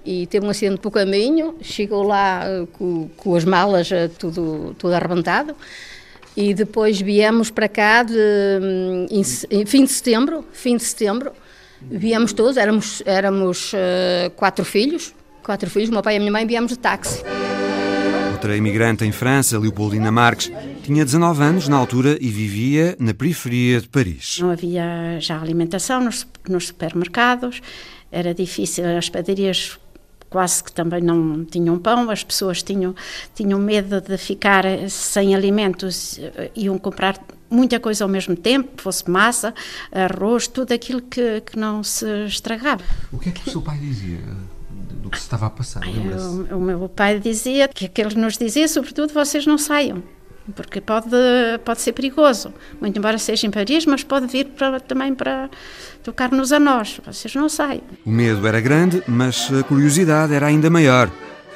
e 0.06 0.28
teve 0.28 0.46
um 0.46 0.50
acidente 0.50 0.80
pelo 0.80 0.92
caminho. 0.92 1.56
Chegou 1.62 2.04
lá 2.04 2.44
eh, 2.46 2.68
com, 2.74 3.10
com 3.18 3.36
as 3.36 3.46
malas 3.46 3.92
eh, 3.92 4.08
tudo, 4.08 4.76
tudo 4.78 4.94
arrebentado. 4.94 5.56
E 6.36 6.54
depois 6.54 7.02
viemos 7.02 7.52
para 7.52 7.68
cá 7.68 8.04
de, 8.04 8.16
em, 9.10 9.22
em 9.52 9.66
fim 9.66 9.84
de 9.84 9.92
setembro, 9.92 10.46
fim 10.54 10.78
de 10.78 10.84
setembro, 10.84 11.34
viemos 11.82 12.34
todos, 12.34 12.56
éramos, 12.56 13.04
éramos 13.06 13.74
uh, 13.74 14.30
quatro 14.36 14.64
filhos, 14.64 15.14
quatro 15.44 15.70
filhos, 15.70 15.90
meu 15.90 16.02
pai 16.02 16.14
e 16.14 16.18
a 16.18 16.20
minha 16.20 16.32
mãe 16.32 16.46
viemos 16.46 16.72
de 16.72 16.80
táxi. 16.80 17.24
Outra 18.32 18.56
imigrante 18.56 19.04
em 19.04 19.12
França, 19.12 19.60
Leopoldina 19.60 20.12
Marques, 20.12 20.50
tinha 20.90 21.06
19 21.06 21.44
anos 21.44 21.68
na 21.68 21.78
altura 21.78 22.18
e 22.20 22.30
vivia 22.30 22.96
na 23.00 23.14
periferia 23.14 23.80
de 23.80 23.88
Paris. 23.88 24.40
Não 24.42 24.50
havia 24.50 25.20
já 25.20 25.40
alimentação 25.40 26.04
nos, 26.04 26.26
nos 26.50 26.66
supermercados, 26.68 27.62
era 28.12 28.34
difícil, 28.34 28.84
as 28.98 29.08
padarias 29.08 29.78
quase 30.32 30.64
que 30.64 30.72
também 30.72 31.00
não 31.00 31.46
tinham 31.46 31.78
pão, 31.78 32.10
as 32.10 32.24
pessoas 32.24 32.64
tinham, 32.64 32.96
tinham 33.36 33.60
medo 33.60 34.02
de 34.02 34.18
ficar 34.18 34.66
sem 34.90 35.36
alimentos, 35.36 36.20
iam 36.56 36.80
comprar 36.80 37.20
muita 37.52 37.80
coisa 37.80 38.04
ao 38.04 38.10
mesmo 38.10 38.36
tempo, 38.36 38.82
fosse 38.82 39.08
massa, 39.08 39.54
arroz, 39.92 40.48
tudo 40.48 40.72
aquilo 40.72 41.04
que, 41.04 41.42
que 41.42 41.56
não 41.58 41.84
se 41.84 42.26
estragava. 42.26 42.84
O 43.12 43.20
que 43.20 43.30
é 43.30 43.32
que 43.32 43.48
o 43.48 43.52
seu 43.52 43.62
pai 43.62 43.78
dizia? 43.78 44.22
do 45.04 45.10
que 45.10 45.18
se 45.18 45.24
estava 45.24 45.46
a 45.46 45.50
passar? 45.50 45.82
O, 46.52 46.58
o 46.58 46.60
meu 46.62 46.90
pai 46.90 47.20
dizia 47.20 47.68
que 47.68 47.86
aqueles 47.86 48.16
nos 48.16 48.38
dizia, 48.38 48.68
sobretudo, 48.68 49.14
vocês 49.14 49.46
não 49.46 49.58
saiam 49.58 50.04
porque 50.56 50.82
pode, 50.82 51.10
pode 51.64 51.82
ser 51.82 51.94
perigoso, 51.94 52.54
muito 52.80 52.98
embora 52.98 53.18
seja 53.18 53.48
em 53.48 53.52
Paris, 53.52 53.86
mas 53.86 54.04
pode 54.04 54.28
vir 54.28 54.46
para, 54.48 54.80
também 54.80 55.14
para 55.14 55.50
tocar-nos 56.04 56.52
a 56.52 56.60
nós, 56.60 57.00
vocês 57.06 57.34
não 57.36 57.50
saiam. 57.50 57.84
O 58.06 58.10
medo 58.10 58.46
era 58.48 58.60
grande, 58.60 59.04
mas 59.08 59.50
a 59.54 59.64
curiosidade 59.64 60.34
era 60.34 60.48
ainda 60.48 60.70
maior. 60.70 61.10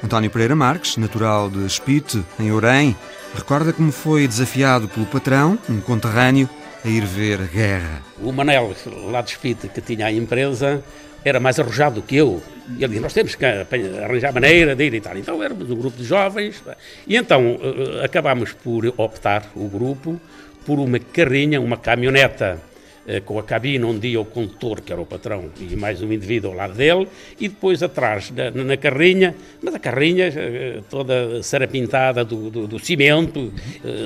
António 0.03 0.29
Pereira 0.29 0.55
Marques, 0.55 0.97
natural 0.97 1.49
de 1.49 1.65
Espite, 1.65 2.23
em 2.39 2.51
Orém, 2.51 2.95
recorda 3.33 3.71
como 3.71 3.91
foi 3.91 4.27
desafiado 4.27 4.87
pelo 4.89 5.05
patrão, 5.05 5.57
um 5.69 5.79
conterrâneo, 5.79 6.49
a 6.83 6.89
ir 6.89 7.05
ver 7.05 7.41
a 7.41 7.45
guerra. 7.45 8.01
O 8.21 8.31
Manel, 8.33 8.75
lá 9.09 9.21
de 9.21 9.31
Espite, 9.31 9.69
que 9.69 9.79
tinha 9.79 10.07
a 10.07 10.11
empresa, 10.11 10.83
era 11.23 11.39
mais 11.39 11.59
arrojado 11.59 11.95
do 11.95 12.01
que 12.01 12.15
eu. 12.15 12.41
E 12.77 12.83
ele 12.83 12.89
disse, 12.89 13.01
nós 13.01 13.13
temos 13.13 13.35
que 13.35 13.45
arranjar 13.45 14.33
maneira 14.33 14.75
de 14.75 14.83
ir 14.85 14.93
e 14.93 15.01
tal. 15.01 15.17
Então 15.17 15.43
éramos 15.43 15.69
um 15.69 15.75
grupo 15.75 15.97
de 15.97 16.03
jovens. 16.03 16.61
E 17.07 17.15
então 17.15 17.59
eh, 17.61 18.05
acabámos 18.05 18.53
por 18.53 18.85
optar, 18.97 19.51
o 19.55 19.67
grupo, 19.67 20.19
por 20.65 20.79
uma 20.79 20.99
carrinha, 20.99 21.59
uma 21.59 21.77
caminhoneta 21.77 22.61
eh, 23.05 23.19
com 23.19 23.37
a 23.37 23.43
cabine 23.43 23.83
onde 23.83 24.07
ia 24.07 24.21
o 24.21 24.25
condutor, 24.25 24.79
que 24.79 24.93
era 24.93 25.01
o 25.01 25.05
patrão, 25.05 25.49
e 25.59 25.75
mais 25.75 26.01
um 26.01 26.11
indivíduo 26.11 26.51
ao 26.51 26.57
lado 26.57 26.73
dele, 26.73 27.07
e 27.37 27.49
depois 27.49 27.83
atrás 27.83 28.31
na, 28.31 28.49
na 28.51 28.77
carrinha, 28.77 29.35
mas 29.61 29.75
a 29.75 29.79
carrinha 29.79 30.27
eh, 30.27 30.79
toda 30.89 31.43
sarapintada 31.43 32.23
do, 32.23 32.49
do, 32.49 32.67
do 32.67 32.79
cimento, 32.79 33.51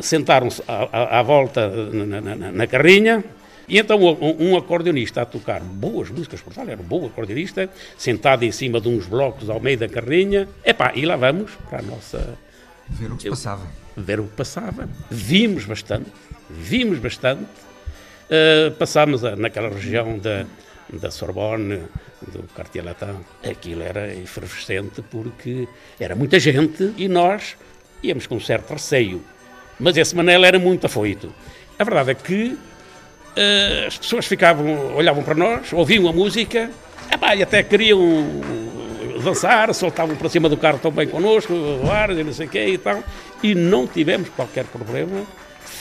sentaram-se 0.02 0.64
à, 0.68 1.20
à, 1.20 1.22
volta 1.22 1.70
na, 1.70 2.22
na, 2.22 2.36
na 2.52 2.68
carrinha, 2.68 3.24
e 3.68 3.78
então 3.78 4.00
um, 4.02 4.52
um 4.52 4.58
acordeonista 4.58 5.22
a 5.22 5.26
tocar 5.26 5.60
boas 5.60 6.10
músicas, 6.10 6.42
portanto, 6.42 6.70
era 6.70 6.82
um 6.82 6.86
bom 6.86 7.06
acordeonista, 7.06 7.70
sentado 7.98 8.44
em 8.44 8.52
cima 8.52 8.80
de 8.80 8.88
uns 8.88 9.06
blocos 9.06 9.50
ao 9.50 9.60
meio 9.60 9.78
da 9.78 9.90
carrinha, 9.90 10.48
epá, 10.64 10.94
e 10.96 11.06
lá 11.06 11.16
vamos 11.16 11.52
para 11.70 11.80
a 11.80 11.82
nossa... 11.82 12.38
Ver 12.90 13.12
o 13.12 13.18
que 13.18 13.24
se 13.24 13.30
passava. 13.30 13.68
Ver 13.98 14.20
o 14.22 14.24
que 14.24 14.36
passava. 14.36 14.90
Vimos 15.12 15.66
bastante, 15.66 16.10
vimos 16.50 17.00
bastante. 17.00 17.44
Uh, 17.44 18.72
passámos 18.78 19.26
a, 19.26 19.36
naquela 19.36 19.70
região 19.70 20.18
da, 20.18 20.46
da 20.94 21.12
Sorbonne, 21.12 21.82
do 22.32 22.44
Cartier 22.56 22.86
Latin. 22.86 23.18
Aquilo 23.44 23.84
era 23.84 24.14
efervescente 24.16 25.02
porque 25.02 25.68
era 26.00 26.16
muita 26.16 26.40
gente 26.40 26.94
e 26.98 27.08
nós 27.10 27.58
íamos 28.02 28.28
com 28.28 28.36
um 28.36 28.40
certo 28.40 28.72
receio. 28.72 29.22
Mas 29.80 29.98
esse 29.98 30.16
Manel 30.16 30.46
era 30.46 30.58
muito 30.58 30.86
afoito. 30.86 31.34
A 31.78 31.84
verdade 31.84 32.12
é 32.12 32.16
que 32.16 32.58
uh, 33.38 33.88
as 33.88 33.98
pessoas 33.98 34.25
ficavam, 34.25 34.96
olhavam 34.96 35.24
para 35.24 35.36
nós, 35.36 35.72
ouviam 35.72 36.08
a 36.08 36.13
música, 36.13 36.70
e 37.36 37.44
até 37.44 37.63
queriam 37.63 38.00
dançar, 39.24 39.74
soltavam 39.74 40.15
para 40.15 40.29
cima 40.29 40.50
do 40.50 40.58
carro 40.58 40.79
também 40.79 41.08
connosco, 41.08 41.53
ar, 41.91 42.10
e 42.12 42.24
não 42.24 42.34
sei 42.34 42.48
o 42.48 42.50
quê 42.50 42.65
e 42.67 42.77
tal, 42.77 43.03
e 43.44 43.56
não 43.56 43.88
tivemos 43.88 44.29
qualquer 44.29 44.65
problema. 44.65 45.24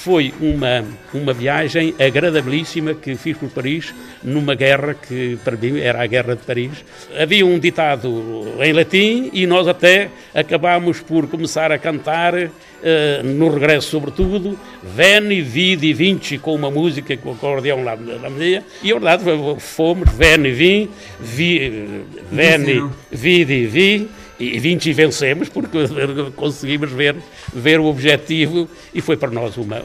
Foi 0.07 0.33
uma, 0.41 0.85
uma 1.13 1.33
viagem 1.33 1.93
agradabilíssima 1.99 2.95
que 2.95 3.17
fiz 3.17 3.37
por 3.37 3.49
Paris, 3.49 3.93
numa 4.23 4.55
guerra 4.55 4.95
que 4.95 5.37
para 5.43 5.57
mim 5.57 5.81
era 5.81 6.01
a 6.01 6.07
Guerra 6.07 6.37
de 6.37 6.43
Paris. 6.43 6.85
Havia 7.21 7.45
um 7.45 7.59
ditado 7.59 8.55
em 8.63 8.73
latim 8.73 9.31
e 9.33 9.49
nós 9.49 9.67
até 9.67 10.09
acabámos 10.33 11.01
por 11.01 11.27
começar 11.27 11.73
a 11.73 11.79
cantar 11.79 12.35
Uh, 12.77 13.27
no 13.27 13.49
regresso 13.49 13.89
sobretudo, 13.89 14.57
Veni, 14.83 15.41
Vidi, 15.41 15.95
Vinci, 15.95 16.37
com 16.37 16.55
uma 16.55 16.71
música 16.71 17.17
com 17.17 17.31
o 17.31 17.33
acordeão 17.33 17.83
lá 17.83 17.97
na 17.97 18.29
meia, 18.29 18.63
e 18.83 18.93
a 18.93 18.95
verdade 18.99 19.25
fomos, 19.59 20.13
Veni, 20.13 20.53
Vim, 20.53 20.89
vi, 21.19 22.03
Veni, 22.31 22.89
Vidi, 23.11 23.67
Vi, 23.67 24.09
e 24.39 24.59
Vinci 24.59 24.93
vencemos, 24.93 25.49
porque 25.49 25.79
conseguimos 26.37 26.91
ver, 26.91 27.17
ver 27.53 27.81
o 27.81 27.87
objetivo, 27.87 28.69
e 28.95 29.01
foi 29.01 29.17
para 29.17 29.31
nós 29.31 29.57
uma, 29.57 29.83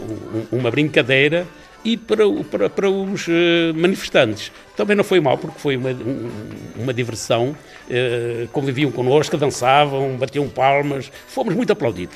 uma 0.51 0.69
brincadeira, 0.69 1.47
e 1.83 1.97
para, 1.97 2.23
para, 2.49 2.69
para 2.69 2.89
os 2.89 3.27
uh, 3.27 3.31
manifestantes 3.75 4.51
também 4.75 4.95
não 4.95 5.03
foi 5.03 5.19
mal, 5.19 5.37
porque 5.37 5.59
foi 5.59 5.77
uma, 5.77 5.89
uma 6.75 6.93
diversão, 6.93 7.49
uh, 7.49 8.47
conviviam 8.51 8.91
connosco, 8.91 9.37
dançavam, 9.37 10.15
batiam 10.17 10.47
palmas, 10.47 11.11
fomos 11.27 11.55
muito 11.55 11.73
aplaudidos. 11.73 12.15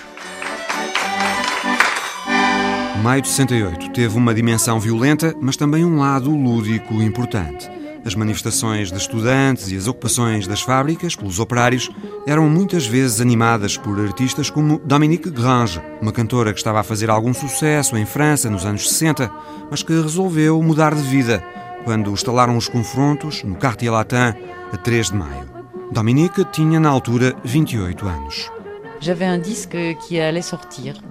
Maio 3.02 3.22
de 3.22 3.28
68 3.28 3.90
teve 3.92 4.18
uma 4.18 4.34
dimensão 4.34 4.80
violenta, 4.80 5.36
mas 5.40 5.56
também 5.56 5.86
um 5.86 6.00
lado 6.00 6.32
lúdico 6.32 6.96
importante. 7.02 7.70
As 8.06 8.14
manifestações 8.14 8.92
de 8.92 8.98
estudantes 8.98 9.72
e 9.72 9.76
as 9.76 9.88
ocupações 9.88 10.46
das 10.46 10.62
fábricas 10.62 11.16
pelos 11.16 11.40
operários 11.40 11.90
eram 12.28 12.48
muitas 12.48 12.86
vezes 12.86 13.20
animadas 13.20 13.78
por 13.78 14.00
artistas 14.00 14.48
como 14.48 14.80
Dominique 14.86 15.32
Grange, 15.32 15.82
uma 16.00 16.12
cantora 16.12 16.54
que 16.54 16.60
estava 16.60 16.80
a 16.80 16.84
fazer 16.84 17.10
algum 17.10 17.34
sucesso 17.34 17.98
em 17.98 18.06
França 18.06 18.48
nos 18.48 18.64
anos 18.64 18.88
60, 18.90 19.32
mas 19.72 19.82
que 19.82 20.00
resolveu 20.00 20.62
mudar 20.62 20.94
de 20.94 21.02
vida 21.02 21.44
quando 21.84 22.12
instalaram 22.12 22.56
os 22.56 22.68
confrontos 22.68 23.44
no 23.44 23.56
Quartier 23.56 23.92
Latin 23.92 24.38
a 24.72 24.78
3 24.78 25.10
de 25.10 25.16
maio. 25.16 25.50
Dominique 25.92 26.46
tinha 26.52 26.80
na 26.80 26.90
altura 26.90 27.36
28 27.44 28.08
anos. 28.08 28.55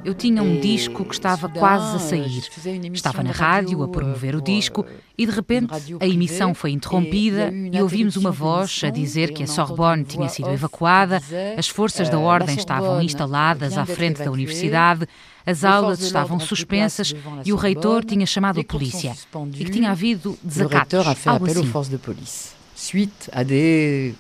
Eu 0.04 0.14
tinha 0.14 0.42
um 0.42 0.60
disco 0.60 1.04
que 1.04 1.14
estava 1.14 1.48
quase 1.48 1.96
a 1.96 1.98
sair. 1.98 2.42
Estava 2.92 3.22
na 3.22 3.30
rádio 3.30 3.82
a 3.82 3.88
promover 3.88 4.34
o 4.34 4.42
disco 4.42 4.84
e 5.16 5.26
de 5.26 5.32
repente 5.32 5.72
a 6.00 6.06
emissão 6.06 6.54
foi 6.54 6.72
interrompida 6.72 7.52
e 7.52 7.80
ouvimos 7.80 8.16
uma 8.16 8.30
voz 8.32 8.80
a 8.84 8.90
dizer 8.90 9.32
que 9.32 9.42
a 9.42 9.46
Sorbonne 9.46 10.04
tinha 10.04 10.28
sido 10.28 10.50
evacuada, 10.50 11.22
as 11.56 11.68
forças 11.68 12.08
da 12.08 12.18
ordem 12.18 12.56
estavam 12.56 13.00
instaladas 13.00 13.78
à 13.78 13.86
frente 13.86 14.22
da 14.22 14.30
universidade, 14.30 15.06
as 15.46 15.62
aulas 15.62 16.00
estavam 16.00 16.40
suspensas 16.40 17.14
e 17.44 17.52
o 17.52 17.56
reitor 17.56 18.04
tinha 18.04 18.26
chamado 18.26 18.60
a 18.60 18.64
polícia 18.64 19.14
e 19.54 19.64
que 19.64 19.70
tinha 19.70 19.90
havido 19.90 20.36
desacatos, 20.42 21.26
algo 21.26 21.46
assim. 21.46 21.70
Suite 22.76 23.30
a 23.32 23.44
des 23.44 24.14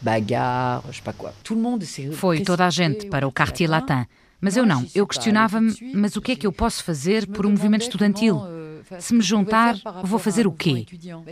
bagarre, 0.00 0.82
je 0.88 0.96
sais 0.96 1.02
pas 1.02 1.12
quoi. 1.12 1.32
Tout 1.42 1.54
le 1.54 1.60
monde 1.60 1.84
Foi 2.12 2.40
toda 2.40 2.66
a 2.66 2.70
gente 2.70 3.06
para 3.06 3.26
o 3.26 3.32
Quartier 3.32 3.68
Latin. 3.68 4.06
Mas 4.40 4.56
eu 4.56 4.64
não. 4.64 4.86
Eu 4.94 5.06
questionava-me, 5.06 5.74
mas 5.94 6.14
o 6.16 6.20
que 6.20 6.32
é 6.32 6.36
que 6.36 6.46
eu 6.46 6.52
posso 6.52 6.84
fazer 6.84 7.26
por 7.26 7.44
um 7.44 7.50
movimento 7.50 7.82
estudantil? 7.82 8.40
Se 8.98 9.12
me 9.12 9.20
juntar, 9.20 9.76
vou 10.04 10.18
fazer 10.18 10.46
o 10.46 10.52
quê? 10.52 10.86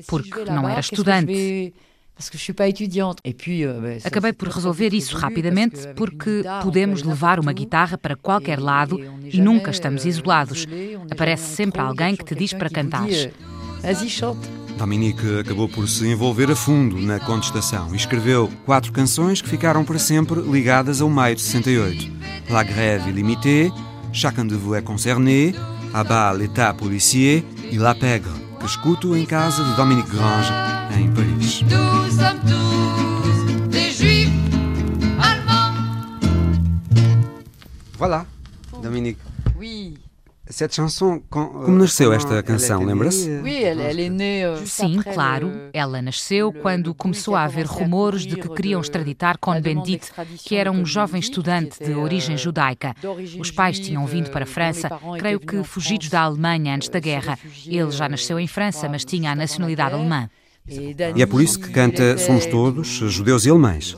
Porque 0.06 0.44
não 0.44 0.68
era 0.68 0.80
estudante. 0.80 1.72
Euh, 2.18 3.98
Acabei 4.04 4.32
por 4.32 4.48
resolver 4.48 4.94
isso 4.94 5.16
rapidamente 5.16 5.86
porque 5.94 6.42
podemos 6.62 7.02
levar 7.02 7.38
uma 7.38 7.52
guitarra 7.52 7.98
para 7.98 8.16
qualquer 8.16 8.58
lado 8.58 8.98
e 9.22 9.38
nunca 9.40 9.70
estamos 9.70 10.04
isolados. 10.06 10.66
Aparece 11.10 11.54
sempre 11.54 11.80
alguém 11.80 12.16
que 12.16 12.24
te 12.24 12.34
diz 12.34 12.54
para 12.54 12.70
cantares. 12.70 13.28
Vas-y, 13.82 14.08
chante. 14.08 14.55
Dominique 14.76 15.40
acabou 15.40 15.68
por 15.68 15.88
se 15.88 16.06
envolver 16.06 16.50
a 16.50 16.56
fundo 16.56 16.98
na 16.98 17.18
contestação 17.18 17.92
e 17.92 17.96
escreveu 17.96 18.50
quatro 18.64 18.92
canções 18.92 19.40
que 19.40 19.48
ficaram 19.48 19.84
para 19.84 19.98
sempre 19.98 20.40
ligadas 20.40 21.00
ao 21.00 21.08
maio 21.08 21.34
de 21.34 21.42
68. 21.42 22.12
La 22.50 22.62
grève 22.62 23.08
illimitée, 23.08 23.72
Chacun 24.12 24.46
de 24.46 24.54
vous 24.54 24.74
est 24.74 24.82
concerné, 24.82 25.54
À 25.92 26.04
bas 26.04 26.34
l'état 26.34 26.74
policier 26.74 27.44
e 27.72 27.78
La 27.78 27.94
Pègre, 27.94 28.32
que 28.60 28.66
escuto 28.66 29.16
em 29.16 29.24
casa 29.24 29.64
de 29.64 29.74
Dominique 29.76 30.10
Grange, 30.10 30.52
em 30.98 31.10
Paris. 31.12 31.64
Voilà, 37.98 38.26
Dominique. 38.82 39.18
Oui. 39.58 40.05
Como 41.28 41.68
nasceu 41.76 42.12
esta 42.12 42.40
canção, 42.42 42.84
lembra-se? 42.84 43.28
Sim, 44.64 45.02
claro. 45.02 45.52
Ela 45.72 46.00
nasceu 46.00 46.52
quando 46.52 46.94
começou 46.94 47.34
a 47.34 47.42
haver 47.44 47.66
rumores 47.66 48.22
de 48.26 48.36
que 48.36 48.48
queriam 48.50 48.80
extraditar 48.80 49.38
Cohn-Bendit, 49.38 50.12
que 50.44 50.54
era 50.56 50.70
um 50.70 50.86
jovem 50.86 51.20
estudante 51.20 51.82
de 51.84 51.92
origem 51.94 52.36
judaica. 52.36 52.94
Os 53.40 53.50
pais 53.50 53.80
tinham 53.80 54.06
vindo 54.06 54.30
para 54.30 54.44
a 54.44 54.46
França, 54.46 54.88
creio 55.18 55.40
que 55.40 55.62
fugidos 55.64 56.08
da 56.08 56.22
Alemanha 56.22 56.74
antes 56.76 56.88
da 56.88 57.00
guerra. 57.00 57.38
Ele 57.66 57.90
já 57.90 58.08
nasceu 58.08 58.38
em 58.38 58.46
França, 58.46 58.88
mas 58.88 59.04
tinha 59.04 59.32
a 59.32 59.34
nacionalidade 59.34 59.94
alemã. 59.94 60.30
E 60.68 61.22
é 61.22 61.26
por 61.26 61.40
isso 61.40 61.60
que 61.60 61.70
canta 61.70 62.18
Somos 62.18 62.46
Todos, 62.46 62.88
Judeus 62.88 63.46
e 63.46 63.50
Alemães. 63.50 63.96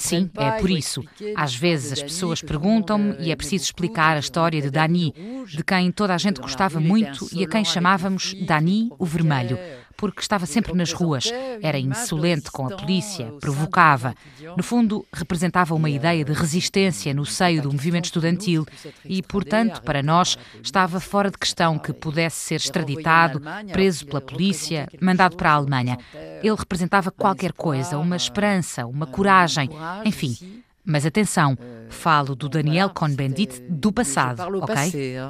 Sim, 0.00 0.30
é 0.36 0.52
por 0.52 0.70
isso. 0.70 1.04
Às 1.36 1.54
vezes 1.54 1.92
as 1.92 2.02
pessoas 2.02 2.42
perguntam-me 2.42 3.16
e 3.20 3.30
é 3.30 3.36
preciso 3.36 3.64
explicar 3.64 4.16
a 4.16 4.20
história 4.20 4.60
de 4.60 4.70
Dani, 4.70 5.14
de 5.46 5.62
quem 5.62 5.92
toda 5.92 6.14
a 6.14 6.18
gente 6.18 6.40
gostava 6.40 6.80
muito 6.80 7.28
e 7.32 7.44
a 7.44 7.48
quem 7.48 7.64
chamávamos 7.64 8.34
Dani 8.46 8.90
o 8.98 9.06
Vermelho 9.06 9.58
porque 10.00 10.22
estava 10.22 10.46
sempre 10.46 10.72
nas 10.72 10.94
ruas. 10.94 11.30
Era 11.60 11.78
insolente 11.78 12.50
com 12.50 12.66
a 12.66 12.74
polícia, 12.74 13.26
provocava. 13.38 14.14
No 14.56 14.62
fundo, 14.62 15.06
representava 15.12 15.74
uma 15.74 15.90
ideia 15.90 16.24
de 16.24 16.32
resistência 16.32 17.12
no 17.12 17.26
seio 17.26 17.60
do 17.60 17.70
movimento 17.70 18.06
estudantil 18.06 18.66
e, 19.04 19.22
portanto, 19.22 19.82
para 19.82 20.02
nós, 20.02 20.38
estava 20.62 21.00
fora 21.00 21.30
de 21.30 21.36
questão 21.36 21.78
que 21.78 21.92
pudesse 21.92 22.38
ser 22.38 22.54
extraditado, 22.54 23.42
preso 23.70 24.06
pela 24.06 24.22
polícia, 24.22 24.88
mandado 25.02 25.36
para 25.36 25.50
a 25.50 25.54
Alemanha. 25.54 25.98
Ele 26.42 26.56
representava 26.56 27.10
qualquer 27.10 27.52
coisa, 27.52 27.98
uma 27.98 28.16
esperança, 28.16 28.86
uma 28.86 29.06
coragem, 29.06 29.68
enfim. 30.06 30.62
Mas 30.82 31.04
atenção, 31.04 31.58
falo 31.90 32.34
do 32.34 32.48
Daniel 32.48 32.88
Cohn-Bendit 32.88 33.60
do 33.68 33.92
passado, 33.92 34.40
ok? 34.62 35.20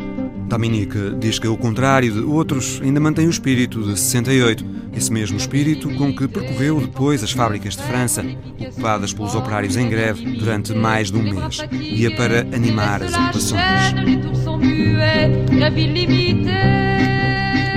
Dominique 0.48 1.14
diz 1.18 1.38
que, 1.38 1.46
ao 1.46 1.56
contrário 1.56 2.10
de 2.10 2.20
outros, 2.20 2.80
ainda 2.82 2.98
mantém 2.98 3.26
o 3.26 3.30
espírito 3.30 3.82
de 3.82 3.98
68, 4.00 4.64
esse 4.96 5.12
mesmo 5.12 5.36
espírito 5.36 5.94
com 5.96 6.14
que 6.14 6.26
percorreu 6.26 6.80
depois 6.80 7.22
as 7.22 7.30
fábricas 7.30 7.76
de 7.76 7.82
França, 7.82 8.24
ocupadas 8.58 9.12
pelos 9.12 9.34
operários 9.34 9.76
em 9.76 9.88
greve 9.88 10.24
durante 10.38 10.74
mais 10.74 11.10
de 11.10 11.18
um 11.18 11.22
mês. 11.22 11.58
Ia 11.72 12.16
para 12.16 12.40
animar 12.40 13.02
as 13.02 13.12
ocupações. 13.12 13.62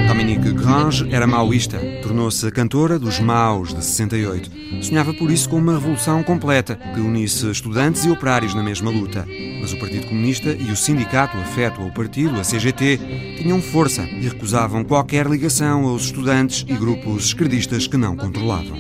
Dominique 0.08 0.52
Grange 0.54 1.08
era 1.12 1.28
maoísta, 1.28 1.78
tornou-se 2.12 2.46
a 2.46 2.52
cantora 2.52 3.00
dos 3.00 3.22
Maus 3.22 3.74
de 3.74 3.86
68. 3.86 4.84
Sonhava 4.84 5.14
por 5.14 5.32
isso 5.32 5.48
com 5.48 5.58
uma 5.58 5.76
revolução 5.76 6.22
completa 6.24 6.76
que 6.76 7.00
unisse 7.00 7.50
estudantes 7.50 8.04
e 8.04 8.10
operários 8.10 8.54
na 8.54 8.62
mesma 8.62 8.92
luta. 8.92 9.26
Mas 9.62 9.72
o 9.72 9.80
Partido 9.80 10.08
Comunista 10.08 10.50
e 10.50 10.70
o 10.72 10.76
sindicato 10.76 11.38
afeto 11.38 11.82
ao 11.82 11.90
partido, 11.92 12.38
a 12.38 12.42
CGT, 12.42 13.00
tinham 13.38 13.62
força 13.62 14.02
e 14.02 14.28
recusavam 14.28 14.84
qualquer 14.84 15.26
ligação 15.26 15.86
aos 15.86 16.04
estudantes 16.04 16.66
e 16.68 16.74
grupos 16.74 17.28
esquerdistas 17.28 17.88
que 17.88 17.96
não 17.96 18.18
controlavam. 18.18 18.78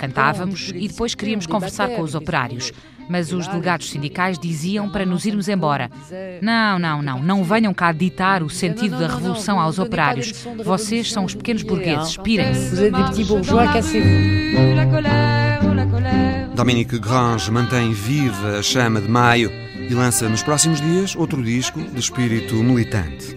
Cantávamos 0.00 0.72
e 0.74 0.88
depois 0.88 1.14
queríamos 1.14 1.46
conversar 1.46 1.90
com 1.90 2.00
os 2.00 2.14
operários 2.14 2.72
mas 3.08 3.32
os 3.32 3.46
delegados 3.46 3.90
sindicais 3.90 4.38
diziam 4.38 4.88
para 4.88 5.06
nos 5.06 5.24
irmos 5.24 5.48
embora. 5.48 5.90
Não, 6.40 6.78
não, 6.78 7.02
não, 7.02 7.22
não 7.22 7.44
venham 7.44 7.72
cá 7.72 7.92
ditar 7.92 8.42
o 8.42 8.50
sentido 8.50 8.98
da 8.98 9.08
revolução 9.08 9.60
aos 9.60 9.78
operários. 9.78 10.44
Vocês 10.64 11.10
são 11.12 11.24
os 11.24 11.34
pequenos 11.34 11.62
burgueses, 11.62 12.16
pirem-se. 12.16 12.90
Dominique 16.54 16.98
Grange 16.98 17.50
mantém 17.50 17.92
viva 17.92 18.58
a 18.58 18.62
chama 18.62 19.00
de 19.00 19.08
maio 19.08 19.71
e 19.88 19.94
lança 19.94 20.28
nos 20.28 20.42
próximos 20.42 20.80
dias 20.80 21.14
outro 21.16 21.42
disco 21.42 21.80
de 21.80 21.98
espírito 21.98 22.54
militante. 22.56 23.36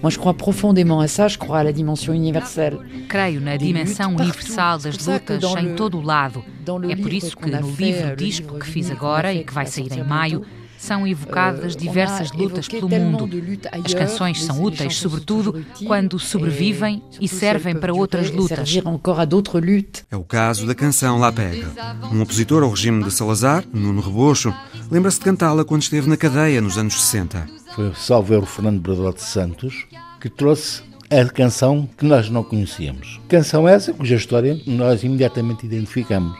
Creio 3.08 3.42
na 3.42 3.56
dimensão 3.58 4.16
universal 4.16 4.78
das 4.80 5.06
lutas 5.06 5.44
em 5.58 5.76
todo 5.76 5.98
o 5.98 6.02
lado. 6.02 6.44
É 6.90 6.96
por 6.96 7.14
isso 7.14 7.36
que 7.38 7.50
no 7.50 7.72
livro 7.72 8.16
disco 8.16 8.60
que 8.60 8.66
fiz 8.66 8.90
agora 8.92 9.34
e 9.34 9.44
que 9.44 9.54
vai 9.54 9.66
sair 9.66 9.92
em 9.94 10.04
maio, 10.04 10.46
são 10.86 11.08
evocadas 11.08 11.76
diversas 11.76 12.32
lutas 12.32 12.68
pelo 12.68 12.88
mundo. 12.88 13.28
As 13.72 13.94
canções 13.94 14.44
são 14.44 14.62
úteis, 14.62 14.98
sobretudo, 14.98 15.66
quando 15.86 16.20
sobrevivem 16.20 17.02
e 17.20 17.28
servem 17.28 17.76
para 17.76 17.94
outras 17.94 18.30
lutas. 18.30 18.76
É 20.12 20.16
o 20.16 20.24
caso 20.24 20.68
da 20.68 20.76
canção 20.76 21.18
La 21.18 21.32
Pega. 21.32 21.68
Um 22.12 22.22
opositor 22.22 22.64
ao 22.64 22.70
regime 22.70 23.04
de 23.04 23.12
Salazar, 23.12 23.64
Nuno 23.74 24.02
Rebocho, 24.02 24.54
lembra-se 24.92 25.18
de 25.20 25.26
cantá-la 25.26 25.66
quando 25.66 25.82
esteve 25.82 26.08
na 26.08 26.18
cadeia 26.18 26.62
nos 26.62 26.78
anos 26.78 27.02
60. 27.02 27.48
Foi 27.76 27.92
salvo 27.96 28.38
o 28.38 28.46
Fernando 28.46 28.80
Bradó 28.80 29.12
de 29.12 29.22
Santos 29.22 29.86
que 30.22 30.30
trouxe 30.30 30.84
a 31.10 31.26
canção 31.30 31.90
que 31.98 32.06
nós 32.06 32.30
não 32.30 32.44
conhecíamos. 32.44 33.20
Canção 33.28 33.68
essa 33.68 33.94
cuja 33.94 34.16
história 34.16 34.60
nós 34.66 35.04
imediatamente 35.04 35.66
identificamos, 35.66 36.38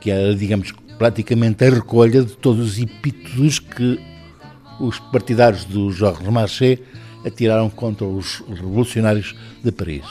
que 0.00 0.10
era, 0.10 0.34
digamos, 0.34 0.72
praticamente 1.00 1.64
a 1.64 1.70
recolha 1.70 2.22
de 2.22 2.36
todos 2.36 2.72
os 2.72 2.78
epítetos 2.78 3.58
que 3.58 3.98
os 4.78 4.98
partidários 4.98 5.64
do 5.64 5.90
Jorge 5.90 6.30
Marché 6.30 6.78
atiraram 7.24 7.70
contra 7.70 8.04
os 8.04 8.42
revolucionários 8.46 9.34
de 9.64 9.72
Paris. 9.72 10.04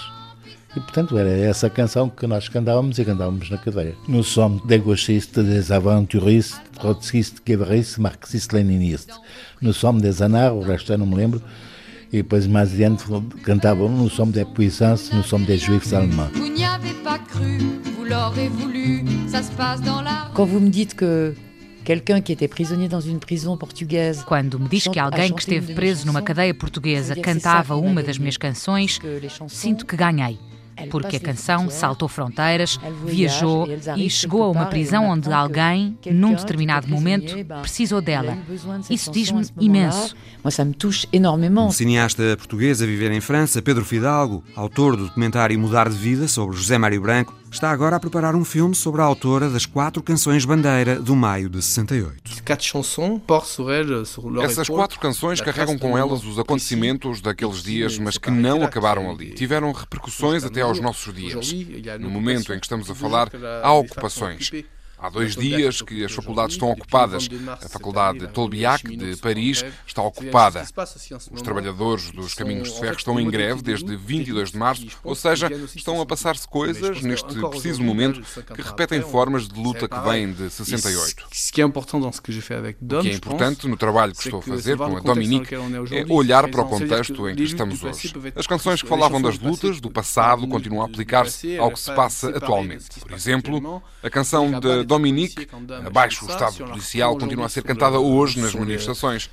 E, 0.76 0.80
portanto, 0.80 1.16
era 1.16 1.30
essa 1.30 1.70
canção 1.70 2.10
que 2.10 2.26
nós 2.26 2.50
cantávamos 2.50 2.98
e 2.98 3.06
cantávamos 3.06 3.52
na 3.52 3.60
cadeia. 3.60 3.94
Nous 4.08 4.28
sommes 4.28 4.66
des 4.66 4.82
gauchistes, 4.82 5.46
des 5.46 5.72
aventuristes, 5.72 6.60
trotskistes, 6.80 7.40
guevristes, 7.46 8.00
marxistes, 8.00 8.50
leninistes. 8.50 9.16
Nous 9.62 9.78
sommes 9.78 10.02
des 10.02 10.24
anards, 10.24 10.56
o 10.56 10.62
resto 10.62 10.92
eu 10.92 10.98
não 10.98 11.06
me 11.06 11.16
lembro. 11.16 11.40
E 12.12 12.18
depois, 12.18 12.48
mais 12.48 12.74
adiante, 12.74 13.04
cantavam 13.44 13.90
Nous 13.90 14.10
sommes 14.10 14.32
des 14.32 14.46
puissances, 14.46 15.12
nous 15.14 15.24
sommes 15.24 15.46
des 15.46 15.60
juifs 15.60 15.94
allemands. 15.94 16.32
Quand 20.34 20.46
vous 20.46 20.60
me 20.60 20.70
dites 20.70 20.96
que 20.96 21.36
quelqu'un 21.84 22.22
qui 22.22 22.32
était 22.32 22.48
prisonnier 22.48 22.88
dans 22.88 23.02
une 23.02 23.20
prison 23.20 23.58
portugaise. 23.58 24.24
Quando 24.26 24.60
me 24.60 24.68
diz 24.68 24.88
que 24.88 25.00
alguém 25.00 25.34
que 25.34 25.42
esteve 25.42 25.74
preso 25.74 26.06
numa 26.06 26.22
cadeia 26.22 26.54
portuguesa 26.54 27.16
cantava 27.16 27.76
uma 27.76 28.04
das 28.04 28.18
minhas 28.18 28.38
canções, 28.38 29.00
sinto 29.48 29.86
que 29.86 29.96
ganhei 29.96 30.38
porque 30.90 31.18
a 31.18 31.20
canção 31.20 31.70
saltou 31.70 32.08
fronteiras, 32.08 32.80
viajou 33.06 33.68
e 33.98 34.10
chegou 34.10 34.44
a 34.44 34.50
uma 34.50 34.66
prisão 34.68 35.10
onde 35.10 35.32
alguém, 35.32 35.98
num 36.12 36.34
determinado 36.34 36.88
momento, 36.88 37.36
precisou 37.62 38.02
dela. 38.02 38.38
Isso 38.90 39.12
diz-me 39.12 39.46
imenso. 39.60 40.16
Um 40.44 41.72
cineasta 41.72 42.38
português 42.38 42.82
a 42.82 42.86
viver 42.86 43.12
em 43.12 43.20
França, 43.20 43.62
Pedro 43.62 43.84
Fidalgo, 43.84 44.44
autor 44.56 44.96
do 44.96 45.08
documentário 45.08 45.60
Mudar 45.60 45.90
de 45.90 45.96
Vida 45.96 46.28
sobre 46.28 46.56
José 46.56 46.78
Mário 46.78 47.02
Branco, 47.02 47.34
está 47.52 47.72
agora 47.72 47.96
a 47.96 48.00
preparar 48.00 48.36
um 48.36 48.46
filme 48.46 48.76
sobre 48.76 49.02
a 49.02 49.04
autora 49.06 49.50
das 49.50 49.66
quatro 49.66 50.02
canções 50.04 50.46
bandeira 50.46 51.00
do 51.00 51.16
maio 51.16 51.50
de 51.50 51.62
68. 51.62 52.44
Essas 54.42 54.70
quatro 54.70 55.00
canções 55.00 55.42
carregam 55.42 55.78
com 55.78 55.98
elas 55.98 56.24
os 56.24 56.38
acontecimentos 56.40 57.22
daqueles 57.22 57.62
dias, 57.64 57.98
mas 57.98 58.18
que 58.18 58.30
não 58.32 58.64
acabaram 58.64 59.10
ali. 59.10 59.32
Tiveram 59.34 59.72
repercussões 59.72 60.44
até 60.44 60.62
aos 60.62 60.80
nossos 60.80 61.14
dias. 61.14 61.52
No 62.00 62.10
momento 62.10 62.54
em 62.54 62.60
que 62.60 62.66
estamos 62.66 62.90
a 62.90 62.96
falar, 62.96 63.30
há 63.64 63.74
ocupações. 63.74 64.52
Há 65.02 65.10
dois 65.10 65.36
dias 65.36 65.82
que 65.82 66.04
as 66.04 66.12
faculdades 66.12 66.56
estão 66.56 66.70
ocupadas. 66.70 67.30
A 67.50 67.70
Faculdade 67.70 68.20
de 68.20 68.28
Tolbiac, 68.28 68.84
de 68.96 69.16
Paris, 69.18 69.64
está 69.88 70.02
ocupada. 70.02 70.66
Os 71.32 71.42
trabalhadores 71.42 72.12
dos 72.12 72.34
caminhos 72.34 72.74
de 72.74 72.80
ferro 72.80 72.98
estão 72.98 73.20
em 73.20 73.30
greve 73.30 73.62
desde 73.62 73.96
22 73.96 74.52
de 74.52 74.58
março, 74.58 74.86
ou 75.04 75.16
seja, 75.16 75.50
estão 75.76 76.02
a 76.02 76.06
passar-se 76.06 76.48
coisas 76.48 77.02
neste 77.02 77.34
preciso 77.50 77.82
momento 77.82 78.22
que 78.54 78.62
repetem 78.62 79.02
formas 79.02 79.48
de 79.48 79.60
luta 79.60 79.88
que 79.88 80.00
vêm 80.00 80.34
de 80.34 80.50
68. 80.50 81.26
O 82.82 83.02
que 83.02 83.10
é 83.10 83.14
importante 83.14 83.68
no 83.68 83.78
trabalho 83.78 84.14
que 84.14 84.24
estou 84.24 84.40
a 84.40 84.44
fazer 84.44 84.78
com 84.78 84.98
a 84.98 85.00
Dominique 85.00 85.56
é 85.56 86.06
olhar 86.10 86.50
para 86.50 86.62
o 86.62 86.66
contexto 86.66 87.30
em 87.30 87.36
que 87.36 87.44
estamos 87.44 87.84
hoje. 87.84 88.14
As 88.36 88.48
canções 88.48 88.82
que 88.82 88.88
falavam 88.88 89.22
das 89.22 89.40
lutas, 89.40 89.80
do 89.80 89.90
passado, 89.90 90.48
continuam 90.48 90.84
a 90.84 90.86
aplicar-se 90.86 91.58
ao 91.58 91.72
que 91.72 91.80
se 91.80 91.94
passa 91.94 92.30
atualmente. 92.30 93.00
Por 93.00 93.14
exemplo, 93.14 93.82
a 94.04 94.10
canção 94.10 94.60
de 94.60 94.89
Dominique, 94.90 95.48
abaixo 95.86 96.26
o 96.26 96.30
Estado 96.30 96.56
policial, 96.66 97.16
continua 97.16 97.46
a 97.46 97.50
ser 97.50 97.62
cantada 97.62 98.00
hoje 98.00 98.40
nas 98.42 98.56
manifestações. 98.56 99.30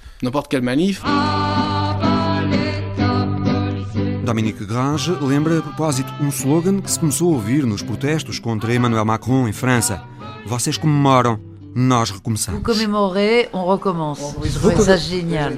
Dominique 4.23 4.67
Grange 4.67 5.13
lembra 5.13 5.61
a 5.61 5.63
propósito 5.63 6.13
um 6.21 6.29
slogan 6.29 6.83
que 6.83 6.91
se 6.91 7.01
começou 7.01 7.33
a 7.33 7.37
ouvir 7.37 7.65
nos 7.65 7.81
protestos 7.81 8.39
contra 8.39 8.75
Emmanuel 8.75 9.07
Macron 9.07 9.49
em 9.49 9.53
França. 9.53 10.03
Vocês 10.45 10.77
comemoram, 10.77 11.41
nós 11.75 12.11
recomeçamos. 12.11 12.63
Commémorer, 12.63 13.49
on 13.55 13.65
recommence. 13.73 14.37
C'est 14.85 14.99
génial. 14.99 15.53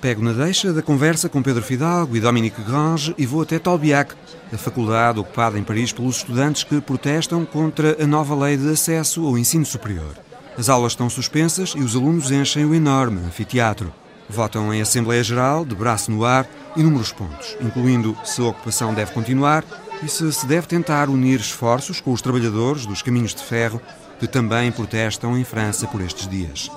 Pego 0.00 0.22
na 0.22 0.32
deixa 0.32 0.72
da 0.72 0.80
conversa 0.80 1.28
com 1.28 1.42
Pedro 1.42 1.62
Fidalgo 1.62 2.16
e 2.16 2.20
Dominique 2.20 2.62
Grange 2.62 3.12
e 3.18 3.26
vou 3.26 3.42
até 3.42 3.58
Tolbiac, 3.58 4.14
a 4.52 4.56
faculdade 4.56 5.18
ocupada 5.18 5.58
em 5.58 5.64
Paris 5.64 5.92
pelos 5.92 6.18
estudantes 6.18 6.62
que 6.62 6.80
protestam 6.80 7.44
contra 7.44 8.00
a 8.00 8.06
nova 8.06 8.32
lei 8.36 8.56
de 8.56 8.70
acesso 8.70 9.26
ao 9.26 9.36
ensino 9.36 9.66
superior. 9.66 10.14
As 10.56 10.68
aulas 10.68 10.92
estão 10.92 11.10
suspensas 11.10 11.74
e 11.76 11.80
os 11.80 11.96
alunos 11.96 12.30
enchem 12.30 12.64
o 12.64 12.74
enorme 12.74 13.20
anfiteatro. 13.26 13.92
Votam 14.28 14.72
em 14.72 14.80
Assembleia 14.80 15.24
Geral, 15.24 15.64
de 15.64 15.74
braço 15.74 16.12
no 16.12 16.24
ar, 16.24 16.48
inúmeros 16.76 17.10
pontos, 17.10 17.56
incluindo 17.60 18.16
se 18.24 18.40
a 18.40 18.44
ocupação 18.44 18.94
deve 18.94 19.10
continuar 19.10 19.64
e 20.00 20.08
se 20.08 20.32
se 20.32 20.46
deve 20.46 20.68
tentar 20.68 21.08
unir 21.08 21.40
esforços 21.40 22.00
com 22.00 22.12
os 22.12 22.22
trabalhadores 22.22 22.86
dos 22.86 23.02
caminhos 23.02 23.34
de 23.34 23.42
ferro 23.42 23.82
que 24.20 24.28
também 24.28 24.70
protestam 24.70 25.36
em 25.36 25.42
França 25.42 25.88
por 25.88 26.00
estes 26.00 26.28
dias. 26.28 26.70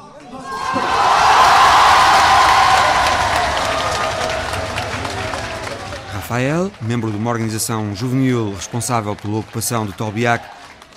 Rafael, 6.31 6.71
membro 6.81 7.11
de 7.11 7.17
uma 7.17 7.29
organização 7.29 7.93
juvenil 7.93 8.53
responsável 8.55 9.13
pela 9.17 9.39
ocupação 9.39 9.85
de 9.85 9.91
Tolbiac, 9.91 10.45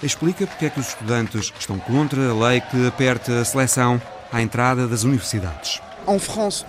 explica 0.01 0.47
porque 0.47 0.67
é 0.67 0.71
que 0.71 0.79
os 0.79 0.87
estudantes 0.87 1.53
estão 1.59 1.77
contra 1.77 2.31
a 2.31 2.49
lei 2.49 2.61
que 2.61 2.87
aperta 2.87 3.41
a 3.41 3.45
seleção 3.45 4.01
à 4.33 4.41
entrada 4.41 4.87
das 4.87 5.03
universidades. 5.03 5.81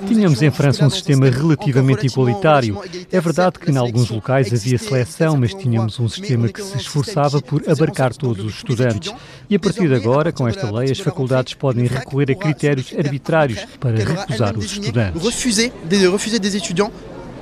Tínhamos 0.07 0.41
em 0.41 0.49
França 0.49 0.83
um 0.83 0.89
sistema 0.89 1.29
relativamente 1.29 2.07
igualitário. 2.07 2.81
É 3.11 3.21
verdade 3.21 3.59
que 3.59 3.69
em 3.69 3.77
alguns 3.77 4.09
locais 4.09 4.51
havia 4.51 4.79
seleção, 4.79 5.37
mas 5.37 5.53
tínhamos 5.53 5.99
um 5.99 6.09
sistema 6.09 6.47
que 6.47 6.63
se 6.63 6.77
esforçava 6.77 7.39
por 7.39 7.69
abarcar 7.69 8.15
todos 8.15 8.43
os 8.43 8.55
estudantes. 8.55 9.13
E 9.47 9.55
a 9.55 9.59
partir 9.59 9.87
de 9.87 9.93
agora, 9.93 10.31
com 10.31 10.47
esta 10.47 10.71
lei, 10.71 10.89
as 10.89 10.99
faculdades 10.99 11.53
podem 11.53 11.85
recorrer 11.85 12.31
a 12.31 12.35
critérios 12.35 12.91
arbitrários 12.97 13.63
para 13.79 13.97
recusar 14.03 14.57
os 14.57 14.65
estudantes 14.65 15.21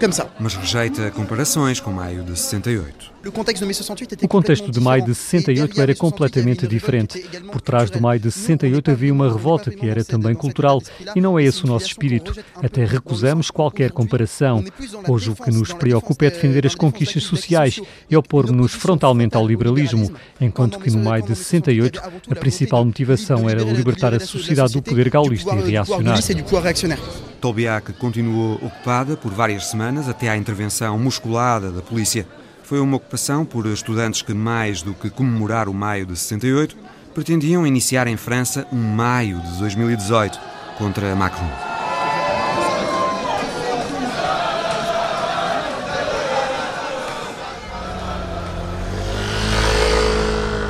comme 0.04 0.14
ça. 0.14 0.28
Mas 0.38 0.54
rejeita 0.54 1.10
comparações 1.12 1.80
com 1.80 1.90
maio 1.92 2.24
de 2.24 2.38
68. 2.38 3.14
O 3.26 4.28
contexto 4.28 4.70
de 4.70 4.80
maio 4.82 5.06
de 5.06 5.16
68 5.16 5.80
era 5.80 5.96
completamente 5.96 6.68
diferente. 6.68 7.20
Por 7.50 7.62
trás 7.62 7.90
do 7.90 8.02
maio 8.02 8.20
de 8.20 8.30
68 8.30 8.92
havia 8.92 9.14
uma 9.14 9.32
revolta 9.32 9.72
que 9.72 9.88
era 9.88 10.04
também 10.04 10.36
cultural 10.36 10.82
e 11.16 11.22
não 11.22 11.40
é 11.40 11.44
esse 11.44 11.64
o 11.64 11.68
nosso 11.68 11.86
espírito. 11.86 12.36
Até 12.56 12.84
recusamos 12.84 13.50
qualquer 13.50 13.92
comparação. 13.92 14.62
Hoje 15.08 15.30
o 15.30 15.36
que 15.36 15.52
nos 15.52 15.72
preocupa 15.72 16.26
é 16.26 16.30
defender 16.30 16.68
as 16.68 16.76
conquistas 16.76 17.24
sociais 17.24 17.80
e 18.10 18.18
opor-nos 18.18 18.74
frontalmente 18.74 19.38
ao 19.38 19.48
liberalismo, 19.48 20.14
enquanto 20.42 20.80
que 20.80 20.92
no 20.92 21.02
maio 21.02 21.24
de 21.24 21.34
68 21.34 22.02
a 22.30 22.36
principal 22.36 22.84
motivação 22.84 23.50
era 23.50 23.64
libertar 23.64 24.14
a 24.14 24.20
sociedade 24.20 24.74
do 24.74 24.82
poder 24.82 25.10
gaulista 25.10 25.56
e 25.56 25.72
reacionário. 25.72 27.33
Tolbiac 27.44 27.92
continuou 28.00 28.54
ocupada 28.56 29.18
por 29.18 29.34
várias 29.34 29.66
semanas 29.66 30.08
até 30.08 30.30
à 30.30 30.38
intervenção 30.38 30.98
musculada 30.98 31.74
da 31.74 31.82
polícia. 31.82 32.26
Foi 32.64 32.80
uma 32.80 32.96
ocupação 32.96 33.44
por 33.44 33.66
estudantes 33.66 34.22
que, 34.22 34.34
mais 34.34 34.82
do 34.82 34.94
que 34.94 35.10
comemorar 35.10 35.68
o 35.68 35.74
maio 35.74 36.06
de 36.06 36.16
68, 36.16 36.78
pretendiam 37.14 37.68
iniciar 37.68 38.08
em 38.08 38.16
França 38.16 38.66
um 38.72 38.78
maio 38.78 39.42
de 39.42 39.60
2018 39.60 40.40
contra 40.78 41.14
Macron. 41.18 41.50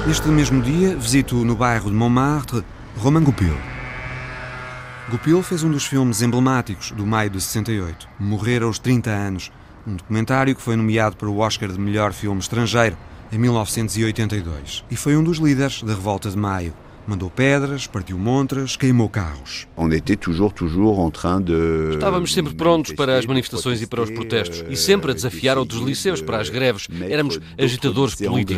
Neste 0.08 0.28
mesmo 0.30 0.60
dia, 0.64 0.96
visito 0.96 1.36
no 1.36 1.56
bairro 1.56 1.92
de 1.92 1.96
Montmartre 1.96 2.64
Romain 2.98 3.24
Goupil. 3.24 3.73
Goupil 5.10 5.44
fez 5.44 5.64
um 5.64 5.70
dos 5.70 5.86
filmes 5.86 6.22
emblemáticos 6.22 6.92
do 6.92 7.06
maio 7.06 7.30
de 7.30 7.42
68, 7.42 8.08
Morrer 8.18 8.64
aos 8.64 8.80
30 8.80 9.10
anos, 9.10 9.52
um 9.86 9.96
documentário 9.98 10.56
que 10.56 10.62
foi 10.62 10.78
nomeado 10.78 11.18
para 11.18 11.28
o 11.28 11.40
Oscar 11.40 11.70
de 11.70 11.78
melhor 11.78 12.14
filme 12.14 12.40
estrangeiro 12.40 12.96
em 13.30 13.38
1982 13.38 14.86
e 14.90 14.96
foi 14.96 15.18
um 15.18 15.24
dos 15.24 15.40
líderes 15.40 15.84
da 15.84 15.94
revolta 15.94 16.30
de 16.30 16.38
maio. 16.38 16.74
Mandou 17.06 17.30
pedras, 17.30 17.86
partiu 17.86 18.18
montras, 18.18 18.78
queimou 18.78 19.10
carros. 19.10 19.68
Estávamos 21.96 22.34
sempre 22.34 22.56
prontos 22.56 22.94
para 22.94 23.18
as 23.20 23.26
manifestações 23.26 23.82
e 23.82 23.88
para 23.88 24.04
os 24.04 24.10
protestos 24.10 24.64
e 24.70 24.78
sempre 24.78 25.12
a 25.12 25.14
desafiar 25.14 25.58
outros 25.58 25.82
liceus 25.82 26.22
para 26.22 26.40
as 26.40 26.50
greves. 26.50 26.88
Éramos 27.10 27.42
agitadores 27.60 28.16
políticos. 28.16 28.56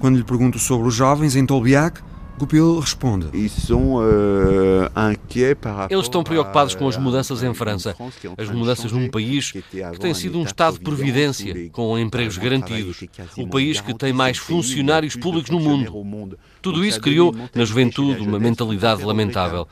Quando 0.00 0.16
lhe 0.16 0.24
pergunto 0.24 0.58
sobre 0.58 0.88
os 0.88 0.94
jovens 0.94 1.36
em 1.36 1.46
Tolbiac, 1.46 2.00
Goupil 2.38 2.80
responde. 2.80 3.26
Euh, 3.32 4.90
Eles 5.88 6.04
estão 6.04 6.22
preocupados 6.22 6.74
com 6.74 6.86
as 6.86 6.96
mudanças 6.96 7.42
em 7.42 7.54
França, 7.54 7.96
as 8.36 8.50
mudanças 8.50 8.92
num 8.92 9.08
país 9.08 9.52
que 9.52 9.62
tem 9.98 10.12
sido 10.12 10.38
um 10.38 10.42
estado 10.42 10.74
de 10.74 10.80
providência, 10.80 11.70
com 11.70 11.98
empregos 11.98 12.36
garantidos, 12.36 13.04
o 13.38 13.48
país 13.48 13.80
que 13.80 13.94
tem 13.94 14.12
mais 14.12 14.36
funcionários 14.36 15.16
públicos 15.16 15.50
no 15.50 15.58
mundo. 15.60 16.38
Tudo 16.60 16.84
isso 16.84 17.00
criou 17.00 17.34
na 17.54 17.64
juventude 17.64 18.20
uma 18.20 18.38
mentalidade 18.38 19.02
lamentável. 19.02 19.66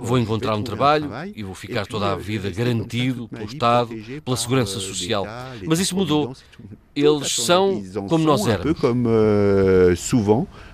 Vou 0.00 0.18
encontrar 0.18 0.56
um 0.56 0.62
trabalho 0.62 1.10
e 1.34 1.42
vou 1.42 1.54
ficar 1.54 1.86
toda 1.86 2.12
a 2.12 2.16
vida 2.16 2.50
garantido 2.50 3.28
pelo 3.28 3.44
Estado, 3.44 3.94
pela 4.24 4.36
segurança 4.36 4.80
social. 4.80 5.26
Mas 5.66 5.78
isso 5.78 5.94
mudou. 5.94 6.34
Eles 6.94 7.32
são 7.32 7.82
como 8.08 8.24
nós 8.24 8.46
éramos. 8.46 8.76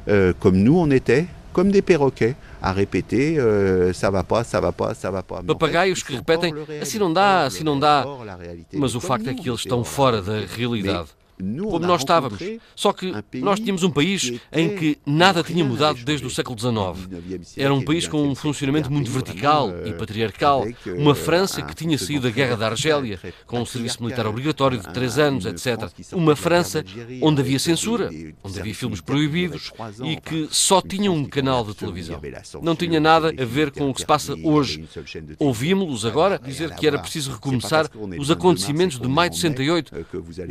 Euh, 0.08 0.32
comme 0.38 0.56
nous 0.56 0.78
on 0.78 0.90
était, 0.90 1.26
comme 1.52 1.70
des 1.70 1.82
perroquets, 1.82 2.34
à 2.62 2.72
répéter 2.72 3.38
euh, 3.38 3.92
ça 3.92 4.10
va 4.10 4.22
pas, 4.22 4.44
ça 4.44 4.60
va 4.60 4.72
pas, 4.72 4.94
ça 4.94 5.10
va 5.10 5.22
pas. 5.22 5.42
Papagaios 5.46 6.02
que 6.02 6.14
repetem 6.14 6.54
assim 6.80 6.98
não 6.98 7.12
dá, 7.12 7.44
assim 7.44 7.64
não 7.64 7.78
dá. 7.78 8.06
Mas 8.72 8.94
o 8.94 9.00
facto 9.00 9.28
é 9.28 9.34
que 9.34 9.48
eles 9.48 9.60
estão 9.60 9.84
fora 9.84 10.22
da 10.22 10.40
realidade 10.40 11.08
como 11.38 11.86
nós 11.86 12.00
estávamos. 12.02 12.38
Só 12.74 12.92
que 12.92 13.12
nós 13.34 13.58
tínhamos 13.58 13.82
um 13.82 13.90
país 13.90 14.32
em 14.52 14.76
que 14.76 14.98
nada 15.04 15.42
tinha 15.42 15.64
mudado 15.64 16.04
desde 16.04 16.26
o 16.26 16.30
século 16.30 16.58
XIX. 16.58 17.56
Era 17.56 17.72
um 17.72 17.82
país 17.82 18.06
com 18.06 18.22
um 18.22 18.34
funcionamento 18.34 18.90
muito 18.90 19.10
vertical 19.10 19.70
e 19.84 19.92
patriarcal. 19.92 20.64
Uma 20.96 21.14
França 21.14 21.62
que 21.62 21.74
tinha 21.74 21.98
saído 21.98 22.28
da 22.28 22.30
Guerra 22.30 22.56
da 22.56 22.66
Argélia, 22.66 23.18
com 23.46 23.60
um 23.60 23.66
serviço 23.66 24.02
militar 24.02 24.26
obrigatório 24.26 24.78
de 24.78 24.92
três 24.92 25.18
anos, 25.18 25.46
etc. 25.46 25.90
Uma 26.12 26.36
França 26.36 26.84
onde 27.20 27.40
havia 27.40 27.58
censura, 27.58 28.10
onde 28.42 28.60
havia 28.60 28.74
filmes 28.74 29.00
proibidos 29.00 29.72
e 30.04 30.16
que 30.16 30.48
só 30.50 30.80
tinha 30.80 31.10
um 31.10 31.24
canal 31.24 31.64
de 31.64 31.74
televisão. 31.74 32.20
Não 32.62 32.76
tinha 32.76 33.00
nada 33.00 33.32
a 33.36 33.44
ver 33.44 33.70
com 33.70 33.90
o 33.90 33.94
que 33.94 34.00
se 34.00 34.06
passa 34.06 34.34
hoje. 34.42 34.88
Ouvimos-los 35.38 36.04
agora 36.04 36.38
dizer 36.38 36.74
que 36.74 36.86
era 36.86 36.98
preciso 36.98 37.32
recomeçar 37.32 37.88
os 38.18 38.30
acontecimentos 38.30 38.98
de 38.98 39.08
maio 39.08 39.30
de 39.30 39.36
68. 39.36 39.92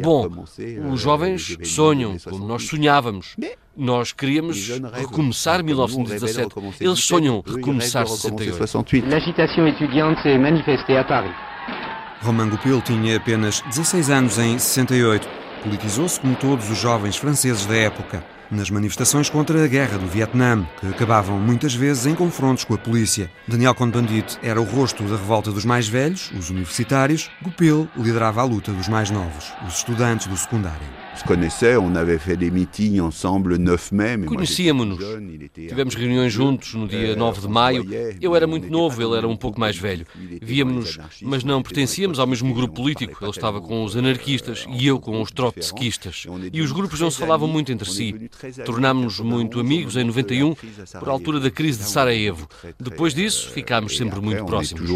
Bom, 0.02 0.46
os 0.79 1.01
jovens 1.01 1.57
sonham 1.63 2.17
como 2.19 2.45
nós 2.45 2.63
sonhávamos. 2.67 3.36
Nós 3.75 4.12
queríamos 4.12 4.69
recomeçar 4.93 5.63
1917. 5.63 6.55
Eles 6.79 6.99
sonham 6.99 7.43
recomeçar 7.45 8.07
68. 8.07 9.09
L'agitation 9.09 9.67
étudiante 9.67 10.21
s'est 10.21 10.38
manifestée 10.38 10.97
à 10.97 11.03
Paris. 11.03 11.33
Romain 12.21 12.47
Goupil 12.47 12.81
tinha 12.81 13.17
apenas 13.17 13.62
16 13.73 14.09
anos 14.09 14.38
em 14.38 14.57
68. 14.57 15.27
Politizou-se 15.63 16.19
como 16.19 16.36
todos 16.36 16.69
os 16.69 16.77
jovens 16.77 17.17
franceses 17.17 17.65
da 17.65 17.75
época 17.75 18.33
nas 18.53 18.69
manifestações 18.69 19.29
contra 19.29 19.63
a 19.63 19.67
guerra 19.67 19.97
do 19.97 20.07
Vietnã, 20.07 20.65
que 20.79 20.87
acabavam 20.87 21.37
muitas 21.39 21.73
vezes 21.73 22.05
em 22.05 22.15
confrontos 22.15 22.63
com 22.63 22.73
a 22.73 22.77
polícia. 22.77 23.29
Daniel 23.47 23.75
Cohn-Bendit 23.75 24.39
era 24.41 24.61
o 24.61 24.63
rosto 24.63 25.03
da 25.03 25.17
revolta 25.17 25.51
dos 25.51 25.65
mais 25.65 25.87
velhos, 25.87 26.31
os 26.37 26.49
universitários. 26.49 27.29
Goupil 27.41 27.89
liderava 27.97 28.41
a 28.41 28.45
luta 28.45 28.71
dos 28.71 28.87
mais 28.87 29.09
novos, 29.09 29.51
os 29.67 29.77
estudantes 29.77 30.27
do 30.27 30.37
secundário 30.37 31.02
se 31.15 31.23
connaissait, 31.23 31.78
on 31.78 31.95
avait 31.95 32.17
fait 32.17 32.38
des 32.38 32.52
meetings 32.52 32.99
ensemble 32.99 33.58
9 33.58 33.91
mai. 33.91 34.17
Conhecíamos-nos. 34.17 34.99
Tivemos 35.54 35.95
reuniões 35.95 36.32
juntos 36.32 36.73
no 36.73 36.88
dia 36.88 37.15
9 37.15 37.41
de 37.41 37.47
maio. 37.47 37.86
Eu 38.21 38.36
era 38.36 38.47
muito 38.47 38.69
novo, 38.69 39.02
ele 39.02 39.17
era 39.17 39.28
um 39.28 39.36
pouco 39.36 39.60
mais 39.60 39.78
velho. 39.78 40.06
Víamos-nos, 40.41 40.97
mas 41.21 41.43
não 41.43 41.62
pertencíamos 41.62 42.19
ao 42.19 42.28
mesmo 42.28 42.54
grupo 42.54 42.76
político. 42.76 43.17
Ele 43.21 43.32
estava 43.32 43.62
com 43.62 43.84
os 43.84 43.95
anarquistas 43.95 44.65
e 44.69 44.88
eu 44.88 44.99
com 44.99 45.21
os 45.21 45.32
trotskistas. 45.32 46.26
E 46.52 46.62
os 46.62 46.71
grupos 46.71 46.99
não 46.99 47.12
se 47.12 47.19
falavam 47.19 47.47
muito 47.47 47.71
entre 47.71 47.89
si. 47.89 48.30
Tornámos-nos 48.65 49.19
muito 49.19 49.60
amigos 49.60 49.95
em 49.95 50.04
91, 50.04 50.56
por 50.99 51.10
altura 51.10 51.39
da 51.39 51.52
crise 51.52 51.80
de 51.80 51.86
Sarajevo. 51.86 52.47
Depois 52.80 53.13
disso, 53.13 53.52
ficámos 53.52 53.95
sempre 53.97 54.19
muito 54.19 54.43
próximos. 54.45 54.89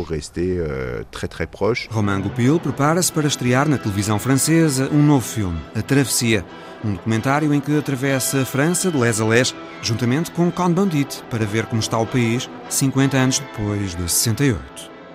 Romain 1.90 2.22
Goupil 2.22 2.60
prepara-se 2.60 3.12
para 3.12 3.28
estrear 3.28 3.68
na 3.68 3.78
televisão 3.78 4.20
francesa 4.20 4.90
um 4.92 5.04
novo 5.04 5.26
filme, 5.26 5.58
A 5.76 5.82
Travessia, 6.08 6.46
um 6.86 6.94
documentário 6.94 7.54
em 7.54 7.60
que 7.60 7.78
atravessa 7.78 8.42
a 8.42 8.46
França 8.46 8.90
de 8.90 8.98
les 8.98 9.20
a 9.20 9.28
les, 9.28 9.54
juntamente 9.82 10.32
com 10.32 10.50
Cohn-Bendit, 10.50 11.22
para 11.30 11.46
ver 11.46 11.66
como 11.66 11.82
está 11.82 12.00
o 12.00 12.08
país 12.08 12.50
50 12.70 13.18
anos 13.18 13.40
depois 13.40 13.94
de 13.94 14.10
68. 14.10 14.58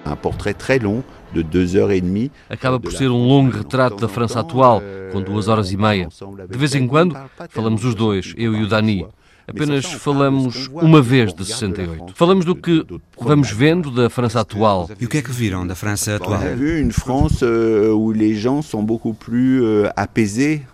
Um 0.05 0.17
portrait 0.17 0.59
très 0.59 0.83
long 0.83 1.03
de 1.33 1.43
duas 1.43 1.75
horas 1.75 1.97
e 1.97 2.01
demie. 2.03 2.31
Acaba 2.51 2.79
por 2.79 2.93
ser 2.93 3.09
um 3.09 3.27
longo 3.27 3.57
retrato 3.57 3.97
da 3.97 4.09
França 4.09 4.41
atual, 4.41 4.83
com 5.13 5.23
duas 5.23 5.49
horas 5.49 5.73
e 5.73 5.79
meia. 5.79 6.09
De 6.51 6.59
vez 6.59 6.75
em 6.75 6.87
quando 6.87 7.17
falamos 7.49 7.85
os 7.85 7.95
dois, 7.95 8.35
eu 8.37 8.55
e 8.55 8.63
o 8.63 8.69
Dani. 8.69 9.07
Apenas 9.47 9.87
falamos 9.87 10.69
uma 10.69 11.01
vez 11.01 11.33
de 11.33 11.45
68. 11.45 12.13
Falamos 12.15 12.45
do 12.45 12.55
que 12.55 12.85
vamos 13.23 13.51
vendo 13.51 13.91
da 13.91 14.11
França 14.11 14.41
atual. 14.41 14.89
E 15.01 15.05
o 15.05 15.09
que 15.09 15.19
é 15.19 15.23
que 15.23 15.31
viram 15.31 15.67
da 15.67 15.75
França 15.75 16.17
atual? 16.17 16.41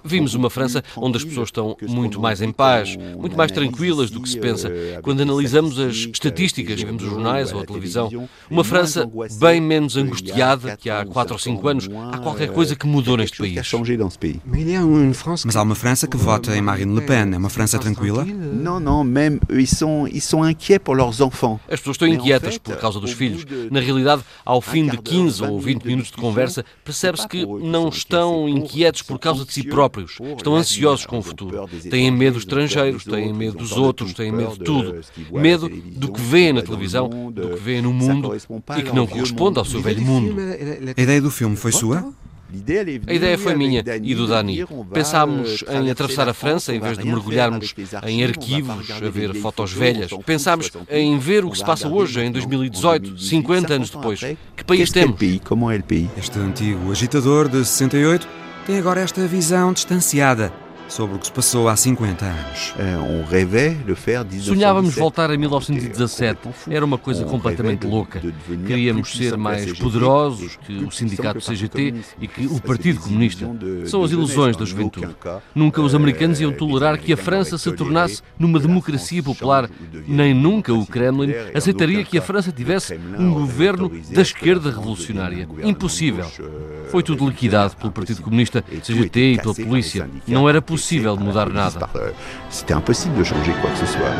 Vimos 0.04 0.34
uma 0.34 0.50
França 0.50 0.82
onde 0.96 1.18
as 1.18 1.24
pessoas 1.24 1.48
estão 1.48 1.76
muito 1.82 2.20
mais 2.20 2.40
em 2.42 2.52
paz, 2.52 2.96
muito 3.16 3.36
mais 3.36 3.52
tranquilas 3.52 4.10
do 4.10 4.20
que 4.20 4.28
se 4.28 4.38
pensa. 4.38 4.70
Quando 5.02 5.22
analisamos 5.22 5.78
as 5.78 5.94
estatísticas, 5.94 6.80
vemos 6.82 7.02
os 7.02 7.10
jornais 7.10 7.52
ou 7.52 7.60
a 7.60 7.66
televisão, 7.66 8.28
uma 8.50 8.64
França 8.64 9.08
bem 9.38 9.60
menos 9.60 9.96
angustiada 9.96 10.76
que 10.76 10.90
há 10.90 11.04
4 11.04 11.34
ou 11.34 11.38
5 11.38 11.68
anos. 11.68 11.88
Há 12.12 12.18
qualquer 12.18 12.50
coisa 12.52 12.74
que 12.74 12.86
mudou 12.86 13.16
neste 13.16 13.38
país. 13.38 13.72
Mas 15.44 15.56
há 15.56 15.62
uma 15.62 15.74
França 15.74 16.06
que 16.06 16.16
vota 16.16 16.56
em 16.56 16.60
Marine 16.60 16.94
Le 16.94 17.06
Pen. 17.06 17.32
É 17.32 17.36
uma 17.36 17.50
França 17.50 17.78
tranquila? 17.78 18.24
Não, 18.24 18.80
não, 18.80 19.04
même 19.04 19.40
ils 19.50 19.68
sont, 19.68 20.06
ils 20.06 20.22
sont 20.22 20.42
inquiets 20.42 20.78
pour 20.78 20.94
leurs 20.94 21.20
enfants. 21.20 21.60
As 21.70 21.80
pessoas 21.80 21.94
estão 21.94 22.08
inquietas 22.08 22.37
por 22.62 22.76
causa 22.76 23.00
dos 23.00 23.12
filhos. 23.12 23.44
Na 23.70 23.80
realidade, 23.80 24.22
ao 24.44 24.60
fim 24.60 24.86
de 24.86 24.98
15 24.98 25.44
ou 25.44 25.60
20 25.60 25.84
minutos 25.84 26.10
de 26.10 26.16
conversa, 26.16 26.64
percebe-se 26.84 27.28
que 27.28 27.44
não 27.44 27.88
estão 27.88 28.48
inquietos 28.48 29.02
por 29.02 29.18
causa 29.18 29.44
de 29.44 29.52
si 29.52 29.62
próprios. 29.62 30.18
Estão 30.36 30.56
ansiosos 30.56 31.06
com 31.06 31.18
o 31.18 31.22
futuro. 31.22 31.68
Têm 31.90 32.10
medo 32.10 32.34
dos 32.34 32.42
estrangeiros, 32.42 33.04
têm 33.04 33.32
medo 33.32 33.58
dos 33.58 33.72
outros, 33.72 34.12
têm 34.14 34.32
medo 34.32 34.52
de 34.52 34.64
tudo. 34.64 35.00
Medo 35.32 35.68
do 35.68 36.12
que 36.12 36.20
vêem 36.20 36.52
na 36.52 36.62
televisão, 36.62 37.08
do 37.32 37.50
que 37.50 37.60
vêem 37.60 37.82
no 37.82 37.92
mundo 37.92 38.34
e 38.76 38.82
que 38.82 38.94
não 38.94 39.06
corresponde 39.06 39.58
ao 39.58 39.64
seu 39.64 39.80
velho 39.80 40.02
mundo. 40.02 40.36
A 40.96 41.00
ideia 41.00 41.20
do 41.20 41.30
filme 41.30 41.56
foi 41.56 41.72
sua? 41.72 42.12
A 43.06 43.12
ideia 43.12 43.36
foi 43.36 43.54
minha 43.54 43.84
e 44.02 44.14
do 44.14 44.26
Dani. 44.26 44.64
Pensámos 44.92 45.64
em 45.68 45.90
atravessar 45.90 46.28
a 46.28 46.34
França 46.34 46.74
em 46.74 46.80
vez 46.80 46.96
de 46.96 47.04
mergulharmos 47.04 47.74
em 48.06 48.24
arquivos 48.24 48.90
a 48.90 49.10
ver 49.10 49.34
fotos 49.34 49.72
velhas. 49.72 50.10
Pensámos 50.24 50.70
em 50.88 51.18
ver 51.18 51.44
o 51.44 51.50
que 51.50 51.58
se 51.58 51.64
passa 51.64 51.88
hoje, 51.88 52.20
em 52.20 52.32
2018, 52.32 53.18
50 53.18 53.74
anos 53.74 53.90
depois. 53.90 54.20
Que 54.56 54.64
país 54.64 54.90
temos? 54.90 55.18
Este 56.16 56.38
antigo 56.38 56.90
agitador 56.90 57.48
de 57.48 57.64
68 57.64 58.26
tem 58.66 58.78
agora 58.78 59.00
esta 59.00 59.26
visão 59.26 59.72
distanciada 59.72 60.52
sobre 60.88 61.16
o 61.16 61.18
que 61.18 61.26
se 61.26 61.32
passou 61.32 61.68
há 61.68 61.76
50 61.76 62.24
anos. 62.24 62.74
Sonhávamos 64.40 64.94
voltar 64.94 65.30
a 65.30 65.36
1917. 65.36 66.48
Era 66.70 66.84
uma 66.84 66.98
coisa 66.98 67.24
completamente 67.24 67.86
louca. 67.86 68.20
Queríamos 68.66 69.12
ser 69.12 69.36
mais 69.36 69.78
poderosos 69.78 70.56
que 70.56 70.72
o 70.84 70.90
sindicato 70.90 71.40
CGT 71.40 71.94
e 72.20 72.26
que 72.26 72.46
o 72.46 72.60
Partido 72.60 73.00
Comunista. 73.00 73.48
São 73.86 74.02
as 74.02 74.10
ilusões 74.10 74.56
da 74.56 74.64
juventude. 74.64 75.14
Nunca 75.54 75.82
os 75.82 75.94
americanos 75.94 76.40
iam 76.40 76.52
tolerar 76.52 76.98
que 76.98 77.12
a 77.12 77.16
França 77.16 77.58
se 77.58 77.70
tornasse 77.72 78.22
numa 78.38 78.58
democracia 78.58 79.22
popular. 79.22 79.68
Nem 80.06 80.32
nunca 80.32 80.72
o 80.72 80.86
Kremlin 80.86 81.32
aceitaria 81.54 82.04
que 82.04 82.16
a 82.16 82.22
França 82.22 82.50
tivesse 82.50 82.98
um 83.18 83.32
governo 83.32 83.90
da 84.10 84.22
esquerda 84.22 84.70
revolucionária. 84.70 85.46
Impossível. 85.62 86.26
Foi 86.90 87.02
tudo 87.02 87.28
liquidado 87.28 87.76
pelo 87.76 87.92
Partido 87.92 88.22
Comunista, 88.22 88.64
CGT 88.82 89.34
e 89.34 89.38
pela 89.38 89.54
polícia. 89.54 90.08
Não 90.26 90.48
era 90.48 90.62
possível 90.62 90.77
impossível 90.78 91.16
mudar 91.16 91.50
nada. 91.50 91.88
C'était 92.50 92.74
impossible 92.74 93.18
de 93.18 93.24
changer 93.24 93.52
quoi 93.60 93.70
que 93.70 93.78
ce 93.78 93.86
soit. 93.86 94.14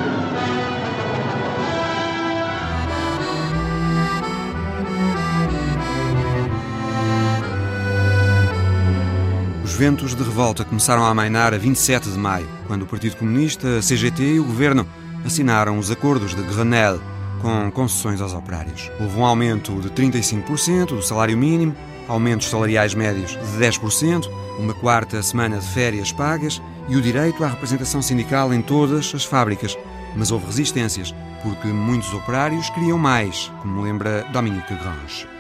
Os 9.65 9.73
ventos 9.77 10.17
de 10.17 10.23
revolta 10.25 10.65
começaram 10.65 11.05
a 11.05 11.11
amainar 11.11 11.55
a 11.55 11.59
27 11.59 12.11
de 12.11 12.19
maio, 12.19 12.49
quando 12.67 12.83
o 12.83 12.87
Partido 12.87 13.17
Comunista, 13.17 13.79
a 13.79 13.81
CGT 13.81 14.35
e 14.35 14.41
o 14.41 14.45
governo 14.45 14.85
assinaram 15.25 15.79
os 15.79 15.91
acordos 15.91 16.35
de 16.35 16.43
Grenelle 16.43 17.01
com 17.41 17.71
concessões 17.71 18.21
aos 18.21 18.35
operários. 18.35 18.91
Houve 18.99 19.17
um 19.17 19.25
aumento 19.25 19.81
de 19.81 19.89
35% 19.91 20.87
do 20.87 21.03
salário 21.03 21.39
mínimo, 21.39 21.77
aumentos 22.09 22.49
salariais 22.49 22.95
médios 22.95 23.33
de 23.33 23.65
10%, 23.65 24.29
uma 24.59 24.75
quarta 24.75 25.23
semana 25.23 25.59
de 25.59 25.67
férias 25.67 26.11
pagas 26.11 26.61
e 26.89 26.97
o 26.97 27.03
direito 27.03 27.45
à 27.45 27.49
representação 27.49 28.03
sindical 28.03 28.53
em 28.53 28.63
todas 28.63 29.13
as 29.15 29.25
fábricas. 29.25 29.77
Mas 30.17 30.31
houve 30.31 30.47
resistências, 30.47 31.15
porque 31.43 31.69
muitos 31.69 32.13
operários 32.13 32.71
queriam 32.71 32.99
mais, 32.99 33.53
como 33.61 33.83
lembra 33.83 34.27
Dominique 34.33 34.75
Grange. 34.75 35.38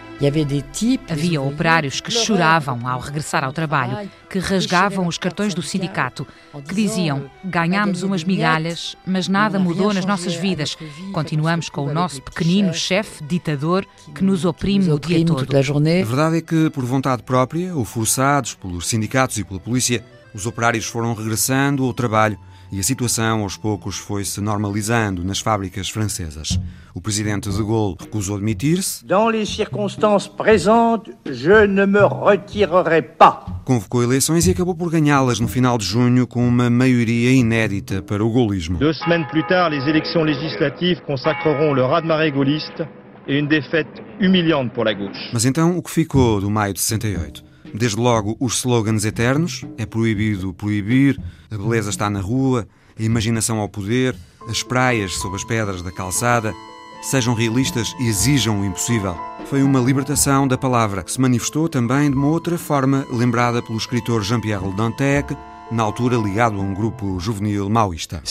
Havia 1.08 1.40
operários 1.40 2.00
que 2.00 2.10
choravam 2.10 2.86
ao 2.88 2.98
regressar 2.98 3.44
ao 3.44 3.52
trabalho, 3.52 4.10
que 4.28 4.40
rasgavam 4.40 5.06
os 5.06 5.16
cartões 5.16 5.54
do 5.54 5.62
sindicato, 5.62 6.26
que 6.66 6.74
diziam: 6.74 7.30
ganhámos 7.44 8.02
umas 8.02 8.24
migalhas, 8.24 8.96
mas 9.06 9.28
nada 9.28 9.58
mudou 9.58 9.94
nas 9.94 10.04
nossas 10.04 10.34
vidas. 10.34 10.76
Continuamos 11.12 11.68
com 11.68 11.86
o 11.86 11.92
nosso 11.92 12.20
pequenino 12.20 12.74
chefe 12.74 13.22
ditador 13.24 13.86
que 14.14 14.24
nos 14.24 14.44
oprime 14.44 14.90
o 14.90 14.98
dia 14.98 15.24
todo. 15.24 15.56
A 15.56 16.04
verdade 16.04 16.38
é 16.38 16.40
que, 16.42 16.68
por 16.70 16.84
vontade 16.84 17.22
própria, 17.22 17.74
ou 17.74 17.84
forçados 17.84 18.54
pelos 18.54 18.88
sindicatos 18.88 19.38
e 19.38 19.44
pela 19.44 19.60
polícia, 19.60 20.04
os 20.34 20.46
operários 20.46 20.86
foram 20.86 21.14
regressando 21.14 21.84
ao 21.84 21.94
trabalho 21.94 22.38
e 22.70 22.78
a 22.78 22.82
situação 22.82 23.42
aos 23.42 23.56
poucos 23.56 23.96
foi-se 23.96 24.40
normalizando 24.40 25.24
nas 25.24 25.40
fábricas 25.40 25.88
francesas. 25.88 26.58
O 26.94 27.00
presidente 27.00 27.50
de 27.50 27.62
Gaulle 27.62 27.96
recusou 27.98 28.36
admitir-se. 28.36 29.04
Dans 29.06 29.28
les 29.30 29.46
circonstances 29.46 30.28
présentes, 30.28 31.10
je 31.24 31.66
ne 31.66 31.86
me 31.86 32.04
retirerai 32.04 33.02
pas. 33.02 33.46
Convocou 33.64 34.02
eleições 34.02 34.46
e 34.46 34.50
acabou 34.50 34.74
por 34.74 34.90
ganhá-las 34.90 35.40
no 35.40 35.48
final 35.48 35.78
de 35.78 35.84
junho 35.84 36.26
com 36.26 36.46
uma 36.46 36.68
maioria 36.68 37.30
inédita 37.32 38.02
para 38.02 38.24
o 38.24 38.32
gaullismo. 38.32 38.78
Deux 38.78 38.98
semaines 38.98 39.26
plus 39.30 39.46
tard, 39.46 39.70
les 39.70 39.86
élections 39.88 40.24
législatives 40.24 41.00
consacreront 41.06 41.74
le 41.74 41.84
raz-de-marée 41.84 42.32
gaulliste 42.32 42.82
et 43.28 43.38
une 43.38 43.46
défaite 43.46 44.02
humiliante 44.20 44.72
pour 44.72 44.84
la 44.84 44.94
gauche. 44.94 45.30
Mas 45.32 45.44
então 45.44 45.76
o 45.76 45.82
que 45.82 45.90
ficou 45.90 46.40
do 46.40 46.50
maio 46.50 46.72
de 46.72 46.80
68? 46.80 47.47
Desde 47.74 47.98
logo 47.98 48.36
os 48.40 48.58
slogans 48.58 49.04
eternos: 49.04 49.64
é 49.76 49.84
proibido 49.84 50.54
proibir, 50.54 51.20
a 51.50 51.56
beleza 51.56 51.90
está 51.90 52.08
na 52.08 52.20
rua, 52.20 52.66
a 52.98 53.02
imaginação 53.02 53.58
ao 53.58 53.68
poder, 53.68 54.16
as 54.48 54.62
praias 54.62 55.14
sob 55.16 55.36
as 55.36 55.44
pedras 55.44 55.82
da 55.82 55.92
calçada. 55.92 56.54
Sejam 57.02 57.32
realistas 57.32 57.94
e 58.00 58.08
exijam 58.08 58.60
o 58.60 58.64
impossível. 58.64 59.16
Foi 59.46 59.62
uma 59.62 59.78
libertação 59.78 60.48
da 60.48 60.58
palavra 60.58 61.04
que 61.04 61.12
se 61.12 61.20
manifestou 61.20 61.68
também 61.68 62.10
de 62.10 62.16
uma 62.16 62.26
outra 62.26 62.58
forma, 62.58 63.06
lembrada 63.10 63.62
pelo 63.62 63.78
escritor 63.78 64.22
Jean-Pierre 64.22 64.72
Dantec, 64.74 65.36
na 65.70 65.82
altura 65.82 66.16
ligado 66.16 66.56
a 66.56 66.60
um 66.60 66.74
grupo 66.74 67.20
juvenil 67.20 67.68
maoísta. 67.68 68.22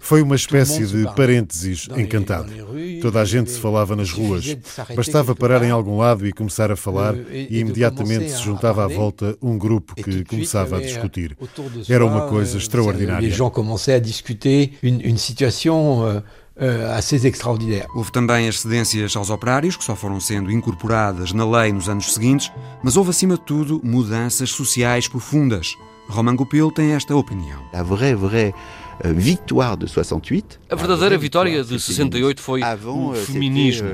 Foi 0.00 0.22
uma 0.22 0.36
espécie 0.36 0.86
de 0.86 1.14
parênteses 1.14 1.88
encantado. 1.96 2.52
Toda 3.00 3.20
a 3.20 3.24
gente 3.24 3.50
se 3.50 3.58
falava 3.58 3.94
nas 3.94 4.10
ruas. 4.10 4.56
Bastava 4.94 5.34
parar 5.34 5.62
em 5.62 5.70
algum 5.70 5.98
lado 5.98 6.26
e 6.26 6.32
começar 6.32 6.70
a 6.70 6.76
falar, 6.76 7.14
e 7.32 7.58
imediatamente 7.60 8.30
se 8.30 8.42
juntava 8.42 8.84
à 8.84 8.88
volta 8.88 9.36
um 9.40 9.56
grupo 9.56 9.94
que 9.94 10.24
começava 10.24 10.78
a 10.78 10.80
discutir. 10.80 11.36
Era 11.88 12.04
uma 12.04 12.28
coisa 12.28 12.58
extraordinária. 12.58 13.26
Les 13.28 13.36
gens 13.36 13.50
commençaient 13.50 13.94
à 13.94 14.00
discuter 14.00 14.72
une, 14.82 15.00
une 15.02 15.18
situation 15.18 16.02
euh, 16.02 16.08
euh, 16.08 16.20
assez 16.96 17.24
extraordinaire. 17.24 17.88
Houve 17.94 18.10
também 18.10 18.48
as 18.48 18.60
cedências 18.60 19.14
aos 19.16 19.30
operários, 19.30 19.76
que 19.76 19.84
só 19.84 19.94
foram 19.94 20.20
sendo 20.20 20.50
incorporadas 20.50 21.32
na 21.32 21.48
lei 21.48 21.72
nos 21.72 21.88
anos 21.88 22.12
seguintes, 22.12 22.50
mas 22.82 22.96
houve, 22.96 23.10
acima 23.10 23.34
de 23.34 23.42
tudo, 23.42 23.80
mudanças 23.84 24.50
sociais 24.50 25.06
profundas. 25.06 25.76
Romain 26.08 26.34
Goupil 26.34 26.70
tem 26.70 26.92
esta 26.92 27.14
opinião. 27.14 27.60
La 27.72 27.82
vraie, 27.82 28.14
vraie 28.14 28.54
euh, 29.04 29.12
victoire 29.12 29.76
de 29.76 29.86
68. 29.86 30.58
A 30.70 30.74
verdadeira 30.74 31.16
vitória 31.18 31.62
de 31.62 31.78
68 31.78 32.40
foi 32.40 32.60
o 32.62 33.14
feminismo. 33.14 33.88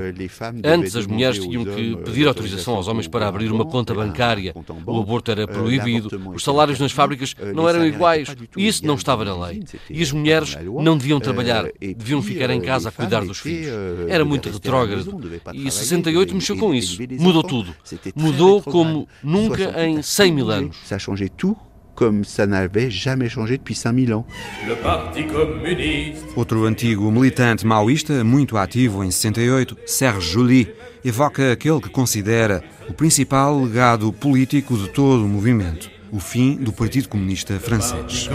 Antes 0.63 0.95
as 0.95 1.05
mulheres 1.05 1.37
tinham 1.39 1.65
que 1.65 1.95
pedir 1.97 2.27
autorização 2.27 2.75
aos 2.75 2.87
homens 2.87 3.07
para 3.07 3.27
abrir 3.27 3.51
uma 3.51 3.65
conta 3.65 3.93
bancária. 3.93 4.55
O 4.85 4.99
aborto 4.99 5.29
era 5.29 5.45
proibido, 5.45 6.09
os 6.33 6.43
salários 6.43 6.79
nas 6.79 6.91
fábricas 6.91 7.35
não 7.53 7.67
eram 7.67 7.85
iguais 7.85 8.33
e 8.55 8.65
isso 8.65 8.85
não 8.85 8.95
estava 8.95 9.25
na 9.25 9.47
lei. 9.47 9.63
E 9.89 10.01
as 10.01 10.11
mulheres 10.11 10.57
não 10.81 10.97
deviam 10.97 11.19
trabalhar, 11.19 11.65
deviam 11.79 12.21
ficar 12.21 12.49
em 12.49 12.61
casa 12.61 12.89
a 12.89 12.91
cuidar 12.91 13.25
dos 13.25 13.39
filhos. 13.39 13.73
Era 14.07 14.23
muito 14.23 14.49
retrógrado. 14.49 15.21
E 15.53 15.69
68 15.69 16.33
mexeu 16.33 16.57
com 16.57 16.73
isso. 16.73 16.97
Mudou 17.19 17.43
tudo. 17.43 17.75
Mudou 18.15 18.61
como 18.61 19.07
nunca 19.21 19.85
em 19.85 20.01
100 20.01 20.31
mil 20.31 20.49
anos. 20.49 20.77
Ça 20.85 20.95
a 20.95 20.99
changé 20.99 21.27
tout 21.27 21.57
comme 21.95 22.23
ça 22.23 22.45
n'avait 22.45 22.91
jamais 22.91 23.29
changé 23.29 23.57
depuis 23.57 23.75
5000 23.75 24.13
ans. 24.13 24.25
Le 24.67 24.75
Parti 24.75 25.23
communiste. 25.23 26.23
Outro 26.35 26.65
antigo 26.65 27.09
militante 27.11 27.65
maoísta, 27.65 28.23
muito 28.23 28.57
ativo 28.57 29.03
em 29.03 29.09
68, 29.09 29.77
Serge 29.85 30.31
Joly, 30.31 30.67
evoca 31.03 31.51
aquele 31.51 31.79
que 31.79 31.89
considera 31.89 32.63
o 32.89 32.93
principal 32.93 33.63
legado 33.63 34.11
político 34.11 34.77
de 34.77 34.89
todo 34.89 35.23
o 35.23 35.27
movimento, 35.27 35.89
o 36.11 36.19
fim 36.19 36.55
do 36.55 36.71
Partido 36.71 37.07
Comunista 37.09 37.59
francês. 37.59 38.29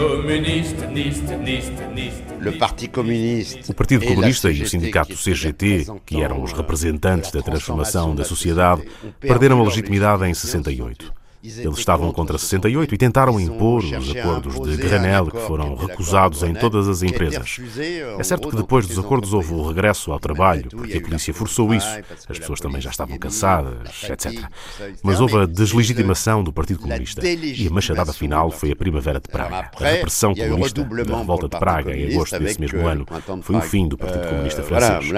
O 3.67 3.73
Partido 3.73 4.05
Comunista 4.05 4.51
e 4.51 4.63
o 4.63 4.69
sindicato 4.69 5.15
CGT, 5.15 5.85
que 6.05 6.21
eram 6.21 6.41
os 6.41 6.51
representantes 6.53 7.31
da 7.31 7.41
transformação 7.41 8.15
da 8.15 8.23
sociedade, 8.23 8.83
perderam 9.19 9.61
a 9.61 9.63
legitimidade 9.63 10.25
em 10.25 10.33
68. 10.33 11.20
Eles 11.43 11.77
estavam 11.77 12.11
contra 12.11 12.37
68 12.37 12.93
e 12.93 12.97
tentaram 12.97 13.39
impor 13.39 13.83
os 13.83 14.15
acordos 14.15 14.59
de 14.59 14.77
Grenelle, 14.77 15.31
que 15.31 15.39
foram 15.39 15.75
recusados 15.75 16.43
em 16.43 16.53
todas 16.53 16.87
as 16.87 17.01
empresas. 17.01 17.57
É 18.19 18.23
certo 18.23 18.49
que 18.49 18.55
depois 18.55 18.85
dos 18.85 18.99
acordos 18.99 19.33
houve 19.33 19.53
o 19.53 19.67
regresso 19.67 20.11
ao 20.11 20.19
trabalho, 20.19 20.69
porque 20.69 20.97
a 20.97 21.01
polícia 21.01 21.33
forçou 21.33 21.73
isso, 21.73 21.87
as 22.29 22.37
pessoas 22.37 22.59
também 22.59 22.81
já 22.81 22.89
estavam 22.91 23.17
cansadas, 23.17 24.03
etc. 24.03 24.43
Mas 25.01 25.19
houve 25.19 25.37
a 25.37 25.45
deslegitimação 25.45 26.43
do 26.43 26.53
Partido 26.53 26.79
Comunista 26.79 27.27
e 27.27 27.67
a 27.67 27.71
machadada 27.71 28.13
final 28.13 28.51
foi 28.51 28.71
a 28.71 28.75
Primavera 28.75 29.19
de 29.19 29.27
Praga. 29.27 29.71
A 29.79 29.87
repressão 29.89 30.35
comunista 30.35 30.83
da 30.83 31.17
revolta 31.17 31.49
de 31.49 31.57
Praga 31.57 31.95
em 31.95 32.13
agosto 32.13 32.37
desse 32.39 32.59
mesmo 32.59 32.85
ano 32.85 33.05
foi 33.41 33.55
o 33.55 33.61
fim 33.61 33.87
do 33.87 33.97
Partido 33.97 34.27
Comunista 34.27 34.63
francês. 34.63 35.11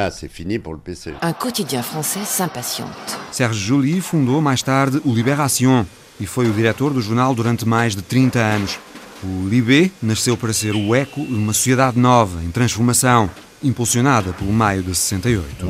Un 1.23 1.33
quotidien 1.33 1.83
français 1.83 2.27
s'impatiente. 2.27 3.17
Serge 3.31 3.59
Joly 3.59 4.01
fundou 4.01 4.41
mais 4.41 4.62
tarde 4.62 5.01
o 5.03 5.13
Libération 5.13 5.86
e 6.19 6.26
foi 6.26 6.47
o 6.47 6.54
diretor 6.54 6.93
do 6.93 7.02
jornal 7.02 7.34
durante 7.34 7.67
mais 7.67 7.95
de 7.95 8.02
30 8.02 8.39
anos. 8.39 8.80
O 9.23 9.47
Libé 9.47 9.89
nasceu 10.02 10.36
para 10.36 10.52
ser 10.52 10.76
o 10.76 10.93
eco 10.93 11.26
de 11.26 11.34
uma 11.34 11.54
sociedade 11.54 11.97
nova, 11.97 12.43
em 12.43 12.52
transformação, 12.52 13.30
impulsionada 13.63 14.34
pelo 14.34 14.52
maio 14.52 14.84
de 14.84 14.93
68. 14.93 15.65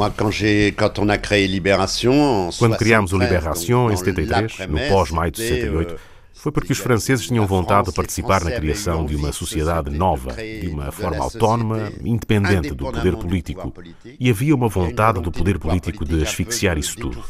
Quando 2.57 2.77
criámos 2.77 3.13
o 3.13 3.17
Libération 3.17 3.91
em 3.91 3.97
73, 3.97 4.67
no 4.67 4.79
pós-maio 4.89 5.31
de 5.31 5.37
68, 5.37 5.95
foi 6.33 6.51
porque 6.51 6.73
os 6.73 6.79
franceses 6.79 7.27
tinham 7.27 7.47
vontade 7.47 7.89
de 7.89 7.93
participar 7.93 8.43
na 8.43 8.51
criação 8.51 9.05
de 9.05 9.15
uma 9.15 9.31
sociedade 9.31 9.89
nova, 9.91 10.33
de 10.33 10.67
uma 10.67 10.91
forma 10.91 11.23
autónoma, 11.23 11.91
independente 12.03 12.71
do 12.71 12.91
poder 12.91 13.15
político. 13.15 13.71
E 14.19 14.29
havia 14.29 14.53
uma 14.53 14.67
vontade 14.67 15.21
do 15.21 15.31
poder 15.31 15.57
político 15.57 16.03
de 16.03 16.21
asfixiar 16.21 16.77
isso 16.77 16.97
tudo. 16.97 17.23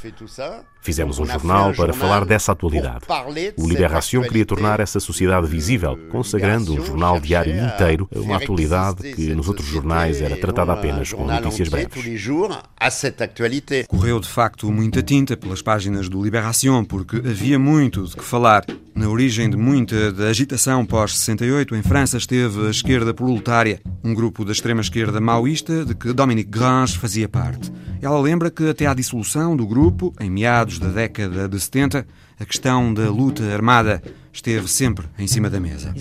Fizemos 0.84 1.18
um 1.18 1.26
jornal 1.26 1.74
para 1.74 1.94
falar 1.94 2.26
dessa 2.26 2.52
atualidade. 2.52 3.06
O 3.56 3.68
Libération 3.70 4.22
queria 4.24 4.46
tornar 4.46 4.82
essa 4.82 5.00
sociedade 5.00 5.48
visível, 5.48 5.98
consagrando 6.12 6.74
um 6.74 6.86
jornal 6.86 7.22
diário 7.22 7.56
inteiro 7.56 8.10
a 8.14 8.20
uma 8.20 8.36
atualidade 8.36 9.14
que 9.14 9.34
nos 9.34 9.48
outros 9.48 9.66
jornais 9.66 10.22
era 10.22 10.36
tratada 10.36 10.74
apenas 10.74 11.14
com 11.14 11.26
notícias 11.26 11.70
breves. 11.70 12.04
Correu 13.88 14.20
de 14.20 14.28
facto 14.28 14.70
muita 14.70 15.02
tinta 15.02 15.38
pelas 15.38 15.62
páginas 15.62 16.10
do 16.10 16.22
Libération, 16.22 16.84
porque 16.84 17.16
havia 17.16 17.58
muito 17.58 18.04
de 18.04 18.18
que 18.18 18.24
falar. 18.24 18.66
Na 18.94 19.10
origem 19.10 19.50
de 19.50 19.58
muita 19.58 20.12
da 20.12 20.26
agitação 20.26 20.86
pós-68, 20.86 21.72
em 21.76 21.82
França 21.82 22.18
esteve 22.18 22.68
a 22.68 22.70
esquerda 22.70 23.12
proletária, 23.12 23.82
um 24.04 24.14
grupo 24.14 24.46
da 24.46 24.52
extrema-esquerda 24.52 25.20
maoísta 25.20 25.84
de 25.84 25.96
que 25.96 26.14
Dominique 26.14 26.52
Grange 26.52 27.00
fazia 27.00 27.28
parte. 27.28 27.72
Ela 28.04 28.20
lembra 28.20 28.52
que 28.52 28.70
até 28.70 28.86
à 28.86 28.94
dissolução 28.94 29.56
do 29.56 29.66
grupo, 29.66 30.14
em 30.20 30.30
meados 30.74 30.80
da 30.80 30.90
década 30.90 31.48
de 31.48 31.60
70, 31.60 32.06
a 32.40 32.46
questão 32.46 32.94
da 32.94 33.10
luta 33.10 33.44
armada 33.44 34.02
esteve 34.32 34.68
sempre 34.68 35.06
em 35.18 35.28
cima 35.28 35.50
da 35.50 35.60
mesa. 35.60 35.94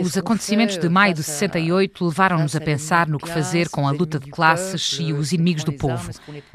Os 0.00 0.16
acontecimentos 0.16 0.78
de 0.78 0.88
maio 0.88 1.14
de 1.14 1.22
68 1.22 2.04
levaram-nos 2.04 2.54
a 2.54 2.60
pensar 2.60 3.08
no 3.08 3.18
que 3.18 3.28
fazer 3.28 3.68
com 3.68 3.88
a 3.88 3.90
luta 3.90 4.20
de 4.20 4.30
classes 4.30 4.98
e 5.00 5.12
os 5.12 5.32
inimigos 5.32 5.64
do 5.64 5.72
povo. 5.72 6.10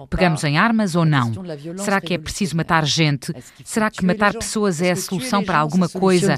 Pegamos 0.09 0.43
em 0.43 0.57
armas 0.57 0.95
ou 0.95 1.03
não? 1.03 1.33
Será 1.77 1.99
que 1.99 2.13
é 2.13 2.17
preciso 2.17 2.55
matar 2.55 2.85
gente? 2.85 3.33
Será 3.65 3.91
que 3.91 4.05
matar 4.05 4.33
pessoas 4.33 4.81
é 4.81 4.91
a 4.91 4.95
solução 4.95 5.43
para 5.43 5.59
alguma 5.59 5.89
coisa? 5.89 6.37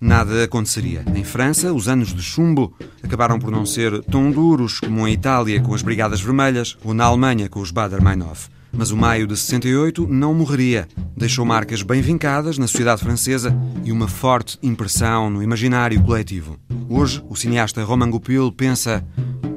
Nada 0.00 0.44
aconteceria. 0.44 1.02
Em 1.14 1.24
França, 1.24 1.72
os 1.72 1.88
anos 1.88 2.14
de 2.14 2.22
chumbo 2.22 2.76
acabaram 3.02 3.38
por 3.38 3.50
não 3.50 3.64
ser 3.64 4.02
tão 4.04 4.30
duros 4.30 4.78
como 4.80 5.08
em 5.08 5.14
Itália 5.14 5.60
com 5.62 5.74
as 5.74 5.82
Brigadas 5.82 6.20
Vermelhas 6.20 6.76
ou 6.84 6.92
na 6.92 7.04
Alemanha 7.04 7.48
com 7.48 7.60
os 7.60 7.70
Bader-Meinhof. 7.70 8.50
Mas 8.74 8.90
o 8.90 8.96
maio 8.96 9.26
de 9.26 9.36
68 9.36 10.06
não 10.08 10.34
morreria. 10.34 10.88
Deixou 11.16 11.44
marcas 11.44 11.82
bem 11.82 12.00
vincadas 12.00 12.58
na 12.58 12.66
sociedade 12.66 13.02
francesa 13.02 13.54
e 13.84 13.92
uma 13.92 14.08
forte 14.08 14.58
impressão 14.62 15.28
no 15.28 15.42
imaginário 15.42 16.02
coletivo. 16.02 16.56
Hoje, 16.88 17.22
o 17.28 17.36
cineasta 17.36 17.84
Romain 17.84 18.10
Goupil 18.10 18.50
pensa: 18.52 19.04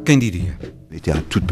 quem 0.04 0.20
diria? 0.20 0.58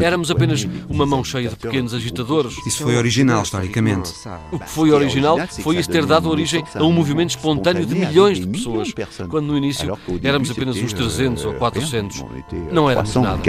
Éramos 0.00 0.30
apenas 0.30 0.66
uma 0.88 1.04
mão 1.04 1.22
cheia 1.22 1.50
de 1.50 1.56
pequenos 1.56 1.92
agitadores. 1.92 2.54
Isso 2.66 2.82
foi 2.82 2.96
original, 2.96 3.42
historicamente. 3.42 4.12
O 4.50 4.58
que 4.58 4.70
foi 4.70 4.90
original 4.90 5.36
foi 5.62 5.76
isso 5.76 5.90
ter 5.90 6.06
dado 6.06 6.30
origem 6.30 6.64
a 6.74 6.82
um 6.82 6.92
movimento 6.92 7.30
espontâneo 7.30 7.84
de 7.84 7.94
milhões 7.94 8.40
de 8.40 8.46
pessoas, 8.46 8.92
quando 9.28 9.46
no 9.46 9.56
início 9.56 9.98
éramos 10.22 10.50
apenas 10.50 10.76
uns 10.76 10.92
300 10.92 11.44
ou 11.44 11.54
400. 11.54 12.24
Não 12.72 12.90
éramos 12.90 13.14
nada. 13.16 13.40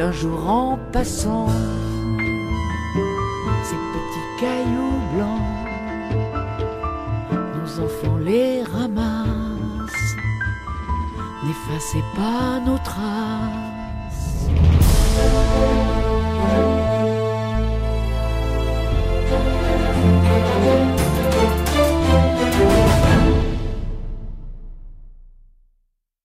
qu'un 0.00 0.12
jour 0.12 0.48
en 0.48 0.78
passant, 0.92 1.48
ces 3.62 3.76
petits 3.92 4.30
cailloux 4.40 4.98
blancs, 5.14 5.42
nos 7.58 7.84
enfants 7.84 8.16
les 8.16 8.62
ramassent, 8.62 10.16
n'effacez 11.44 12.02
pas 12.16 12.60
nos 12.64 12.78
traces. 12.78 13.50